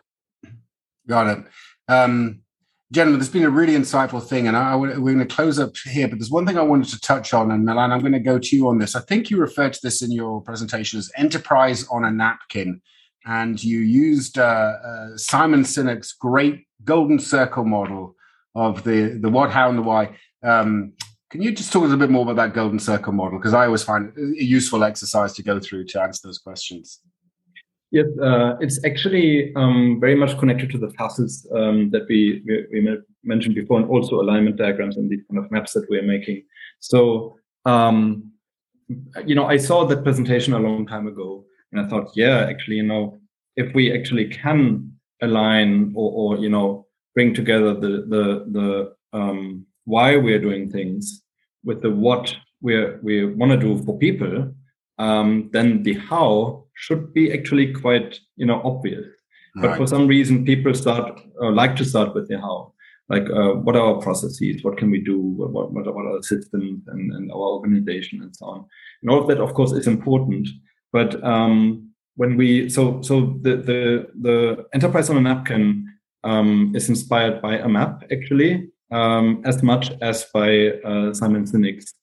Got 1.08 1.28
it. 1.28 1.46
Um, 1.88 2.42
gentlemen, 2.92 3.20
there's 3.20 3.32
been 3.32 3.44
a 3.44 3.50
really 3.50 3.74
insightful 3.74 4.26
thing, 4.26 4.48
and 4.48 4.56
I, 4.56 4.76
we're 4.76 4.96
going 4.98 5.20
to 5.20 5.26
close 5.26 5.60
up 5.60 5.76
here. 5.78 6.08
But 6.08 6.20
there's 6.20 6.30
one 6.30 6.46
thing 6.46 6.58
I 6.58 6.62
wanted 6.62 6.90
to 6.90 7.00
touch 7.00 7.34
on, 7.34 7.50
and 7.52 7.66
Milan, 7.66 7.92
I'm 7.92 8.02
going 8.02 8.12
to 8.12 8.20
go 8.20 8.38
to 8.38 8.56
you 8.56 8.68
on 8.68 8.80
this. 8.80 8.96
I 8.96 9.02
think 9.02 9.30
you 9.30 9.38
referred 9.38 9.74
to 9.74 9.80
this 9.82 10.02
in 10.02 10.12
your 10.12 10.42
presentation 10.42 11.00
as 11.00 11.12
enterprise 11.16 11.88
on 11.90 12.04
a 12.04 12.12
napkin, 12.12 12.82
and 13.26 13.64
you 13.64 13.80
used 13.80 14.38
uh, 14.38 14.74
uh, 14.86 15.18
Simon 15.18 15.64
Sinek's 15.64 16.12
great 16.14 16.66
golden 16.84 17.20
circle 17.20 17.64
model 17.64 18.16
of 18.56 18.84
the 18.84 19.18
the 19.22 19.30
what, 19.30 19.52
how, 19.52 19.70
and 19.70 19.78
the 19.78 19.84
why. 19.84 20.16
Um, 20.44 20.94
can 21.30 21.42
you 21.42 21.54
just 21.54 21.72
talk 21.72 21.84
a 21.84 21.86
little 21.86 21.98
bit 21.98 22.10
more 22.10 22.24
about 22.24 22.36
that 22.36 22.54
golden 22.54 22.80
circle 22.80 23.14
model? 23.14 23.40
Because 23.40 23.54
I 23.54 23.66
always 23.66 23.84
find 23.84 24.12
it 24.18 24.42
a 24.42 24.44
useful 24.44 24.84
exercise 24.84 25.32
to 25.36 25.44
go 25.44 25.62
through 25.62 25.86
to 25.86 26.02
answer 26.02 26.28
those 26.28 26.40
questions. 26.40 27.00
Yes, 27.92 28.08
uh, 28.24 28.56
it's 28.62 28.84
actually 28.86 29.54
um, 29.56 30.00
very 30.00 30.16
much 30.16 30.38
connected 30.40 30.72
to 30.72 30.78
the 30.78 30.92
facets 30.92 31.46
um, 31.54 31.90
that 31.92 32.08
we, 32.08 32.42
we, 32.46 32.66
we, 32.72 32.98
mentioned 33.24 33.54
before, 33.54 33.80
and 33.80 33.90
also 33.90 34.22
alignment 34.22 34.56
diagrams 34.56 34.96
and 34.96 35.10
these 35.10 35.22
kind 35.30 35.44
of 35.44 35.52
maps 35.52 35.74
that 35.74 35.88
we're 35.90 36.02
making. 36.02 36.44
So, 36.80 37.38
um, 37.66 38.32
you 39.26 39.36
know, 39.36 39.46
I 39.46 39.58
saw 39.58 39.86
that 39.86 40.04
presentation 40.04 40.54
a 40.54 40.60
long 40.60 40.88
time 40.88 41.06
ago, 41.06 41.46
and 41.72 41.82
I 41.82 41.88
thought, 41.90 42.12
yeah, 42.16 42.46
actually, 42.50 42.78
you 42.78 42.84
know, 42.84 43.20
if 43.58 43.74
we 43.76 43.94
actually 43.94 44.30
can 44.30 44.94
align 45.22 45.92
or, 45.94 46.12
or 46.12 46.38
you 46.40 46.50
know, 46.50 46.88
bring 47.14 47.34
together 47.34 47.74
the 47.74 48.06
the 48.08 48.46
the 48.52 49.18
um, 49.18 49.66
why 49.84 50.16
we're 50.16 50.40
doing 50.40 50.72
things 50.72 51.24
with 51.66 51.82
the 51.82 51.92
what 51.92 52.36
we 52.62 52.96
we 53.02 53.26
want 53.26 53.52
to 53.52 53.58
do 53.58 53.84
for 53.84 53.98
people, 53.98 54.54
um, 54.98 55.50
then 55.52 55.84
the 55.84 55.94
how 55.94 56.61
should 56.86 57.14
be 57.14 57.32
actually 57.32 57.68
quite 57.74 58.20
you 58.36 58.46
know 58.46 58.62
obvious. 58.64 59.06
Right. 59.56 59.62
But 59.62 59.78
for 59.78 59.88
some 59.88 60.08
reason, 60.08 60.46
people 60.46 60.74
start 60.74 61.22
uh, 61.42 61.52
like 61.52 61.76
to 61.78 61.86
start 61.86 62.16
with 62.16 62.28
the 62.28 62.40
how. 62.40 62.74
Like, 63.10 63.30
uh, 63.30 63.54
what 63.66 63.76
are 63.76 63.88
our 63.88 64.02
processes? 64.02 64.64
What 64.64 64.78
can 64.78 64.90
we 64.90 65.02
do? 65.02 65.20
What, 65.20 65.52
what, 65.52 65.74
what 65.74 65.86
are 65.86 66.14
our 66.14 66.24
systems 66.24 66.84
and, 66.88 67.12
and 67.12 67.30
our 67.30 67.48
organization 67.58 68.22
and 68.22 68.34
so 68.34 68.46
on? 68.46 68.66
And 69.02 69.12
all 69.12 69.20
of 69.20 69.28
that, 69.28 69.42
of 69.42 69.54
course, 69.54 69.74
is 69.74 69.86
important. 69.86 70.48
But 70.94 71.22
um, 71.22 71.90
when 72.16 72.38
we 72.38 72.70
so 72.70 73.02
so 73.02 73.38
the 73.42 73.58
the 73.70 73.82
the 74.28 74.66
enterprise 74.74 75.10
on 75.10 75.18
a 75.18 75.22
napkin 75.22 75.88
um, 76.24 76.72
is 76.76 76.90
inspired 76.90 77.42
by 77.42 77.58
a 77.58 77.68
map 77.68 78.04
actually 78.12 78.72
um, 78.92 79.42
as 79.46 79.64
much 79.64 79.92
as 80.02 80.26
by 80.34 80.50
uh, 80.86 81.14
Simon 81.14 81.46
Sinek's 81.46 81.94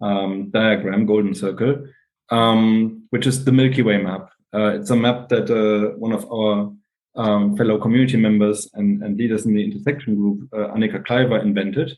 um, 0.00 0.50
diagram, 0.50 1.06
Golden 1.06 1.34
Circle, 1.34 1.86
um, 2.30 3.01
which 3.12 3.26
is 3.26 3.44
the 3.44 3.52
Milky 3.52 3.82
Way 3.82 3.98
map. 3.98 4.30
Uh, 4.54 4.72
it's 4.78 4.88
a 4.88 4.96
map 4.96 5.28
that 5.28 5.50
uh, 5.50 5.96
one 5.98 6.12
of 6.12 6.24
our 6.32 6.72
um, 7.14 7.56
fellow 7.58 7.78
community 7.78 8.16
members 8.16 8.70
and, 8.72 9.02
and, 9.02 9.18
leaders 9.18 9.44
in 9.44 9.54
the 9.54 9.62
intersection 9.62 10.14
group, 10.14 10.48
uh, 10.54 10.68
Annika 10.74 11.04
Klyver, 11.06 11.42
invented. 11.42 11.92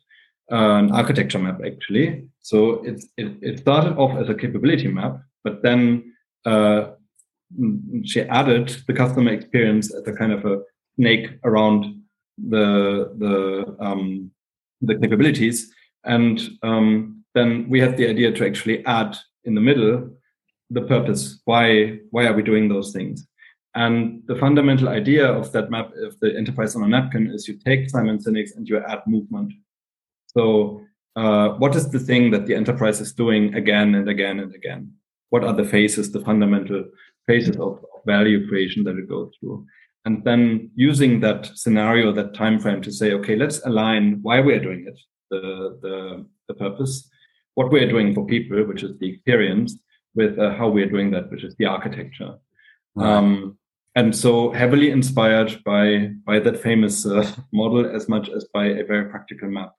Uh, 0.51 0.77
an 0.79 0.91
architecture 0.91 1.39
map, 1.39 1.61
actually. 1.65 2.25
So 2.41 2.85
it, 2.85 3.03
it 3.17 3.61
started 3.61 3.97
off 3.97 4.19
as 4.19 4.29
a 4.29 4.35
capability 4.35 4.89
map, 4.89 5.21
but 5.45 5.63
then 5.63 6.13
uh, 6.45 6.91
she 8.05 8.21
added 8.23 8.77
the 8.87 8.93
customer 8.93 9.33
experience 9.33 9.95
as 9.95 10.07
a 10.07 10.13
kind 10.13 10.33
of 10.33 10.45
a 10.45 10.63
snake 10.97 11.31
around 11.45 12.03
the 12.37 13.15
the 13.17 13.77
um, 13.81 14.33
the 14.83 14.99
capabilities, 14.99 15.73
and 16.05 16.43
um, 16.63 17.25
then 17.35 17.71
we 17.71 17.81
had 17.81 17.97
the 17.97 18.09
idea 18.09 18.33
to 18.33 18.45
actually 18.45 18.85
add 18.85 19.17
in 19.45 19.55
the 19.55 19.61
middle 19.61 20.11
the 20.75 20.83
purpose. 20.83 21.41
Why 21.45 21.99
why 22.11 22.27
are 22.27 22.33
we 22.33 22.43
doing 22.43 22.69
those 22.69 22.93
things? 22.93 23.27
And 23.75 24.23
the 24.27 24.37
fundamental 24.37 24.89
idea 24.89 25.27
of 25.27 25.51
that 25.53 25.71
map, 25.71 25.91
of 25.97 26.19
the 26.21 26.37
enterprise 26.37 26.77
on 26.77 26.85
a 26.85 26.89
napkin, 26.89 27.31
is 27.31 27.49
you 27.49 27.59
take 27.59 27.91
Simon 27.91 28.19
Sinek's 28.19 28.55
and 28.55 28.69
you 28.69 28.79
add 28.79 29.03
movement. 29.07 29.53
So, 30.27 30.83
uh, 31.17 31.51
what 31.63 31.75
is 31.75 31.91
the 31.91 31.99
thing 31.99 32.31
that 32.31 32.47
the 32.47 32.55
enterprise 32.55 33.01
is 33.01 33.13
doing 33.13 33.55
again 33.55 33.95
and 33.97 34.09
again 34.09 34.39
and 34.39 34.55
again? 34.55 34.93
What 35.31 35.43
are 35.43 35.53
the 35.53 35.65
phases, 35.65 36.13
the 36.13 36.21
fundamental 36.21 36.85
phases 37.27 37.57
of, 37.57 37.79
of 37.79 38.01
value 38.07 38.47
creation 38.49 38.85
that 38.85 38.97
it 38.97 39.09
goes 39.09 39.33
through? 39.41 39.67
and 40.05 40.23
then 40.25 40.71
using 40.75 41.21
that 41.21 41.51
scenario, 41.55 42.13
that 42.13 42.35
time 42.35 42.61
frame 42.61 42.83
to 42.83 42.93
say, 42.93 43.13
okay, 43.13 43.37
let's 43.37 43.65
align 43.65 44.19
why 44.23 44.41
we're 44.41 44.61
doing 44.61 44.87
it, 44.87 44.99
the 45.31 45.79
the, 45.81 46.27
the 46.49 46.55
purpose, 46.55 47.09
what 47.55 47.71
we're 47.71 47.89
doing 47.89 48.15
for 48.15 48.27
people, 48.27 48.65
which 48.65 48.83
is 48.83 48.99
the 48.99 49.09
experience, 49.09 49.77
with 50.15 50.39
uh, 50.39 50.55
how 50.55 50.69
we're 50.69 50.89
doing 50.89 51.11
that, 51.13 51.31
which 51.31 51.45
is 51.45 51.55
the 51.57 51.67
architecture. 51.67 52.35
Right. 52.95 53.09
Um, 53.09 53.59
and 53.97 54.15
so 54.15 54.51
heavily 54.51 54.91
inspired 54.91 55.63
by 55.65 56.11
by 56.27 56.41
that 56.41 56.61
famous 56.61 57.07
uh, 57.07 57.31
model 57.53 57.87
as 57.87 58.09
much 58.09 58.29
as 58.29 58.45
by 58.53 58.67
a 58.67 58.85
very 58.85 59.09
practical 59.11 59.49
map. 59.49 59.73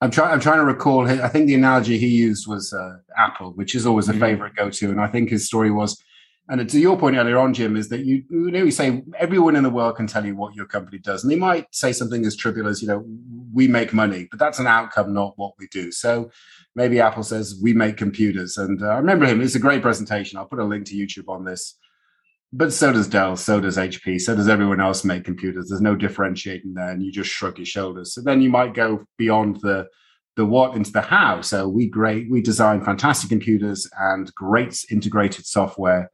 I'm 0.00 0.10
trying. 0.10 0.32
I'm 0.32 0.40
trying 0.40 0.58
to 0.58 0.64
recall. 0.64 1.08
I 1.08 1.28
think 1.28 1.46
the 1.46 1.54
analogy 1.54 1.98
he 1.98 2.08
used 2.08 2.46
was 2.46 2.72
uh, 2.72 2.96
Apple, 3.16 3.52
which 3.52 3.74
is 3.74 3.86
always 3.86 4.08
a 4.08 4.12
mm-hmm. 4.12 4.20
favorite 4.20 4.56
go-to. 4.56 4.90
And 4.90 5.00
I 5.00 5.06
think 5.06 5.30
his 5.30 5.46
story 5.46 5.70
was 5.70 6.02
and 6.48 6.68
to 6.68 6.78
your 6.78 6.98
point 6.98 7.16
earlier 7.16 7.38
on, 7.38 7.54
Jim, 7.54 7.74
is 7.74 7.88
that 7.88 8.04
you, 8.04 8.22
you 8.28 8.50
know, 8.50 8.64
you 8.64 8.70
say 8.70 9.02
everyone 9.18 9.56
in 9.56 9.62
the 9.62 9.70
world 9.70 9.96
can 9.96 10.06
tell 10.06 10.26
you 10.26 10.36
what 10.36 10.54
your 10.54 10.66
company 10.66 10.98
does. 10.98 11.24
And 11.24 11.30
they 11.30 11.36
might 11.36 11.74
say 11.74 11.90
something 11.92 12.24
as 12.26 12.36
trivial 12.36 12.68
as, 12.68 12.82
you 12.82 12.88
know, 12.88 13.02
we 13.52 13.66
make 13.66 13.94
money, 13.94 14.28
but 14.30 14.38
that's 14.38 14.58
an 14.58 14.66
outcome, 14.66 15.14
not 15.14 15.38
what 15.38 15.54
we 15.58 15.68
do. 15.68 15.90
So 15.90 16.30
maybe 16.74 17.00
Apple 17.00 17.22
says 17.22 17.58
we 17.62 17.72
make 17.72 17.96
computers. 17.96 18.56
And 18.56 18.82
uh, 18.82 18.88
I 18.88 18.96
remember 18.96 19.26
him, 19.26 19.40
it's 19.40 19.54
a 19.54 19.60
great 19.60 19.82
presentation. 19.82 20.38
I'll 20.38 20.46
put 20.46 20.58
a 20.58 20.64
link 20.64 20.86
to 20.86 20.96
YouTube 20.96 21.28
on 21.28 21.44
this. 21.44 21.78
But 22.52 22.72
so 22.72 22.92
does 22.92 23.08
Dell, 23.08 23.36
so 23.36 23.60
does 23.60 23.76
HP, 23.76 24.20
so 24.20 24.36
does 24.36 24.48
everyone 24.48 24.80
else 24.80 25.04
make 25.04 25.24
computers. 25.24 25.68
There's 25.68 25.80
no 25.80 25.96
differentiating 25.96 26.74
there, 26.74 26.90
and 26.90 27.02
you 27.02 27.10
just 27.10 27.30
shrug 27.30 27.58
your 27.58 27.66
shoulders. 27.66 28.14
So 28.14 28.20
then 28.20 28.40
you 28.40 28.48
might 28.48 28.74
go 28.74 29.04
beyond 29.18 29.60
the 29.60 29.88
the 30.36 30.44
what 30.44 30.76
into 30.76 30.92
the 30.92 31.00
how. 31.00 31.40
So 31.40 31.66
we 31.68 31.88
great 31.88 32.30
we 32.30 32.40
design 32.40 32.84
fantastic 32.84 33.28
computers 33.28 33.88
and 33.98 34.32
great 34.36 34.84
integrated 34.88 35.46
software 35.46 36.12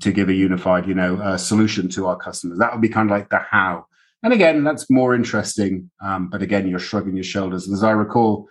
to 0.00 0.12
give 0.12 0.30
a 0.30 0.34
unified, 0.34 0.86
you 0.86 0.94
know, 0.94 1.16
uh, 1.16 1.36
solution 1.36 1.90
to 1.90 2.06
our 2.06 2.16
customers. 2.16 2.58
That 2.58 2.72
would 2.72 2.80
be 2.80 2.88
kind 2.88 3.10
of 3.10 3.14
like 3.14 3.28
the 3.28 3.38
how. 3.38 3.86
And 4.22 4.32
again, 4.32 4.64
that's 4.64 4.88
more 4.88 5.14
interesting. 5.14 5.90
Um, 6.02 6.30
but 6.30 6.42
again, 6.42 6.66
you're 6.66 6.78
shrugging 6.78 7.16
your 7.16 7.24
shoulders. 7.24 7.66
And 7.66 7.74
as 7.74 7.82
I 7.82 7.90
recall, 7.90 8.48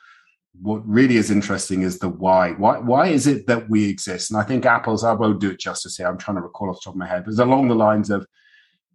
what 0.60 0.86
really 0.88 1.18
is 1.18 1.32
interesting 1.32 1.82
is 1.82 2.00
the 2.00 2.10
why. 2.10 2.52
Why 2.52 2.78
why 2.80 3.08
is 3.08 3.28
it 3.28 3.48
that 3.48 3.70
we 3.70 3.90
exist? 3.90 4.32
And 4.32 4.40
I 4.40 4.44
think 4.44 4.66
Apple's, 4.66 5.04
I 5.04 5.14
won't 5.14 5.40
do 5.40 5.52
it 5.52 5.60
justice 5.60 5.98
here. 5.98 6.08
I'm 6.08 6.18
trying 6.18 6.38
to 6.38 6.42
recall 6.42 6.70
off 6.70 6.78
the 6.78 6.82
top 6.86 6.94
of 6.94 7.00
my 7.00 7.08
head, 7.08 7.24
but 7.24 7.32
it's 7.32 7.40
along 7.40 7.68
the 7.68 7.76
lines 7.76 8.10
of 8.10 8.26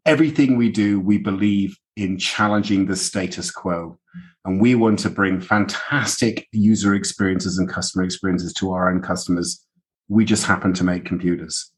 everything 0.05 0.57
we 0.57 0.71
do, 0.71 1.01
we 1.01 1.19
believe 1.19 1.77
in 1.97 2.19
challenging 2.19 2.87
the 2.87 2.97
status 2.97 3.51
quo. 3.51 3.99
And 4.45 4.61
we 4.61 4.77
want 4.77 5.01
to 5.01 5.11
bring 5.11 5.41
fantastic 5.41 6.47
user 6.53 6.95
experiences 6.95 7.59
and 7.59 7.69
customer 7.69 8.05
experiences 8.05 8.53
to 8.55 8.73
our 8.73 8.89
own 8.89 9.03
customers. 9.03 9.67
We 10.09 10.25
just 10.25 10.47
happen 10.47 10.73
to 10.75 10.85
make 10.85 11.05
computers. 11.05 11.73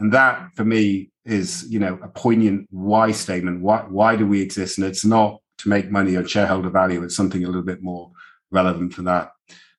And 0.00 0.12
that 0.14 0.48
for 0.56 0.64
me 0.64 1.10
is, 1.26 1.66
you 1.68 1.78
know, 1.78 1.98
a 2.02 2.08
poignant 2.08 2.66
why 2.70 3.12
statement. 3.12 3.60
Why, 3.60 3.80
why 3.80 4.16
do 4.16 4.26
we 4.26 4.40
exist? 4.40 4.78
And 4.78 4.86
it's 4.86 5.04
not 5.04 5.42
to 5.58 5.68
make 5.68 5.90
money 5.90 6.16
or 6.16 6.26
shareholder 6.26 6.70
value. 6.70 7.02
It's 7.02 7.16
something 7.16 7.44
a 7.44 7.46
little 7.46 7.62
bit 7.62 7.82
more 7.82 8.10
relevant 8.50 8.94
for 8.94 9.02
that. 9.02 9.32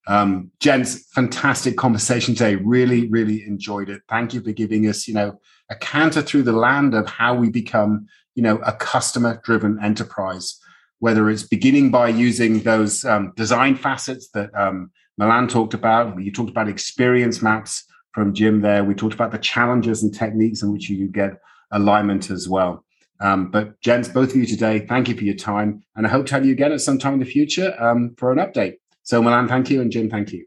Um, 0.07 0.51
gents, 0.59 1.05
fantastic 1.13 1.77
conversation 1.77 2.33
today. 2.33 2.55
Really, 2.55 3.07
really 3.09 3.45
enjoyed 3.45 3.89
it. 3.89 4.01
Thank 4.09 4.33
you 4.33 4.41
for 4.41 4.51
giving 4.51 4.87
us, 4.87 5.07
you 5.07 5.13
know, 5.13 5.39
a 5.69 5.75
canter 5.75 6.21
through 6.21 6.43
the 6.43 6.51
land 6.51 6.95
of 6.95 7.07
how 7.07 7.35
we 7.35 7.49
become, 7.49 8.07
you 8.33 8.41
know, 8.41 8.57
a 8.65 8.73
customer 8.73 9.39
driven 9.43 9.77
enterprise, 9.83 10.59
whether 10.97 11.29
it's 11.29 11.43
beginning 11.43 11.91
by 11.91 12.09
using 12.09 12.61
those 12.61 13.05
um, 13.05 13.33
design 13.35 13.75
facets 13.75 14.29
that 14.33 14.49
um, 14.55 14.89
Milan 15.19 15.47
talked 15.47 15.75
about. 15.75 16.19
You 16.19 16.31
talked 16.31 16.49
about 16.49 16.67
experience 16.67 17.41
maps 17.41 17.83
from 18.13 18.33
Jim 18.33 18.61
there. 18.61 18.83
We 18.83 18.95
talked 18.95 19.13
about 19.13 19.31
the 19.31 19.37
challenges 19.37 20.01
and 20.01 20.13
techniques 20.13 20.63
in 20.63 20.71
which 20.71 20.89
you 20.89 21.07
get 21.07 21.33
alignment 21.71 22.31
as 22.31 22.49
well. 22.49 22.83
Um, 23.19 23.51
but 23.51 23.79
gents, 23.81 24.07
both 24.07 24.29
of 24.29 24.35
you 24.37 24.45
today, 24.45 24.79
thank 24.79 25.09
you 25.09 25.15
for 25.15 25.23
your 25.23 25.35
time, 25.35 25.83
and 25.95 26.07
I 26.07 26.09
hope 26.09 26.27
to 26.27 26.35
have 26.35 26.45
you 26.45 26.53
again 26.53 26.71
at 26.71 26.81
some 26.81 26.97
time 26.97 27.13
in 27.13 27.19
the 27.19 27.25
future 27.25 27.75
um, 27.81 28.15
for 28.17 28.31
an 28.31 28.37
update. 28.37 28.75
So 29.03 29.21
Milan, 29.21 29.47
thank 29.47 29.69
you, 29.69 29.81
and 29.81 29.91
Jim, 29.91 30.09
thank 30.09 30.31
you. 30.31 30.45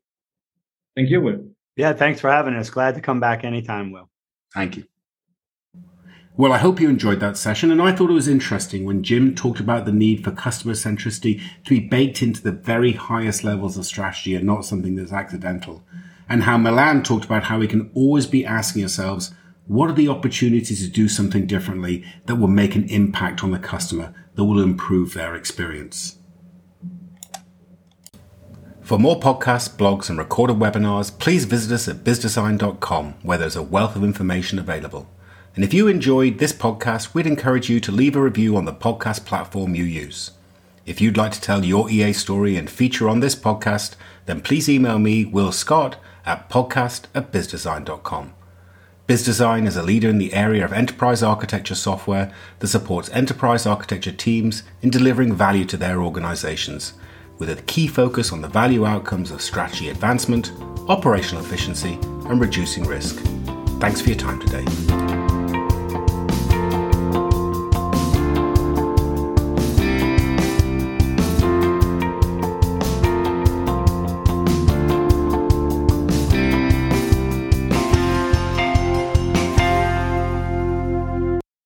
Thank 0.97 1.11
you, 1.11 1.21
Will. 1.21 1.45
Yeah, 1.77 1.93
thanks 1.93 2.21
for 2.21 2.31
having 2.31 2.55
us. 2.55 2.71
Glad 2.71 2.95
to 2.95 3.01
come 3.01 3.21
back 3.21 3.45
anytime, 3.45 3.93
Will. 3.93 4.09
Thank 4.55 4.77
you. 4.77 4.85
Well, 6.35 6.53
I 6.53 6.59
hope 6.59 6.81
you 6.81 6.89
enjoyed 6.89 7.21
that 7.21 7.37
session, 7.37 7.71
and 7.71 7.83
I 7.83 7.93
thought 7.93 8.09
it 8.09 8.15
was 8.15 8.29
interesting 8.29 8.85
when 8.85 9.03
Jim 9.03 9.35
talked 9.35 9.61
about 9.61 9.85
the 9.85 9.93
need 9.93 10.25
for 10.25 10.31
customer 10.31 10.73
centricity 10.73 11.43
to 11.65 11.71
be 11.71 11.81
baked 11.81 12.23
into 12.23 12.43
the 12.43 12.53
very 12.53 12.93
highest 12.93 13.45
levels 13.45 13.77
of 13.77 13.85
strategy 13.85 14.35
and 14.35 14.47
not 14.47 14.65
something 14.65 14.97
that's 14.97 15.13
accidental 15.13 15.85
and 16.33 16.45
how 16.45 16.57
Milan 16.57 17.03
talked 17.03 17.27
about 17.27 17.45
how 17.45 17.59
we 17.59 17.69
can 17.69 17.91
always 17.95 18.27
be 18.27 18.47
asking 18.47 18.83
ourselves, 18.83 19.35
what 19.67 19.89
are 19.91 19.95
the 19.95 20.09
opportunities 20.09 20.85
to 20.85 20.91
do 20.91 21.09
something 21.09 21.47
differently 21.47 22.05
that 22.27 22.37
will 22.37 22.49
make 22.49 22.75
an 22.75 22.85
impact 22.89 23.45
on 23.45 23.53
the 23.53 23.59
customer, 23.59 24.15
that 24.35 24.45
will 24.45 24.63
improve 24.63 25.15
their 25.15 25.35
experience? 25.35 26.19
For 28.83 28.99
more 28.99 29.21
podcasts, 29.21 29.75
blogs, 29.75 30.11
and 30.11 30.19
recorded 30.19 30.57
webinars, 30.57 31.17
please 31.17 31.45
visit 31.45 31.73
us 31.73 31.87
at 31.87 32.05
bizzdesign.com, 32.05 33.15
where 33.23 33.39
there's 33.39 33.57
a 33.57 33.63
wealth 33.63 33.95
of 33.95 34.03
information 34.03 34.59
available. 34.59 35.09
And 35.55 35.65
if 35.65 35.73
you 35.73 35.87
enjoyed 35.87 36.39
this 36.39 36.53
podcast, 36.53 37.15
we'd 37.15 37.27
encourage 37.27 37.71
you 37.71 37.79
to 37.81 37.93
leave 37.93 38.17
a 38.17 38.21
review 38.21 38.57
on 38.57 38.65
the 38.65 38.73
podcast 38.73 39.25
platform 39.25 39.75
you 39.77 39.85
use. 39.85 40.33
If 40.85 41.01
you'd 41.01 41.17
like 41.17 41.33
to 41.33 41.41
tell 41.41 41.65
your 41.65 41.89
EA 41.89 42.13
story 42.13 42.57
and 42.57 42.69
feature 42.69 43.09
on 43.09 43.21
this 43.21 43.37
podcast, 43.37 43.95
then 44.27 44.41
please 44.41 44.69
email 44.69 44.99
me, 44.99 45.25
Will 45.25 45.53
Scott, 45.53 45.97
at 46.27 46.51
podcast 46.51 47.05
at 47.15 47.31
bizzdesign.com. 47.31 48.35
Bizzdesign 49.09 49.67
is 49.67 49.77
a 49.77 49.83
leader 49.83 50.09
in 50.09 50.19
the 50.19 50.33
area 50.33 50.65
of 50.65 50.73
enterprise 50.73 51.25
architecture 51.25 51.75
software 51.75 52.33
that 52.61 52.69
supports 52.69 53.11
enterprise 53.11 53.67
architecture 53.67 54.13
teams 54.13 54.63
in 54.81 54.91
delivering 54.91 55.35
value 55.35 55.65
to 55.65 55.77
their 55.77 56.01
organizations, 56.01 56.93
with 57.39 57.51
a 57.51 57.61
key 57.63 57.89
focus 57.89 58.33
on 58.33 58.41
the 58.41 58.49
value 58.49 58.87
outcomes 58.87 59.33
of 59.33 59.43
strategy 59.43 59.89
advancement, 59.89 60.53
operational 60.89 61.45
efficiency, 61.45 61.95
and 62.29 62.41
reducing 62.41 62.85
risk. 62.85 63.17
Thanks 63.81 64.01
for 64.01 64.11
your 64.11 64.19
time 64.19 64.39
today. 64.39 65.22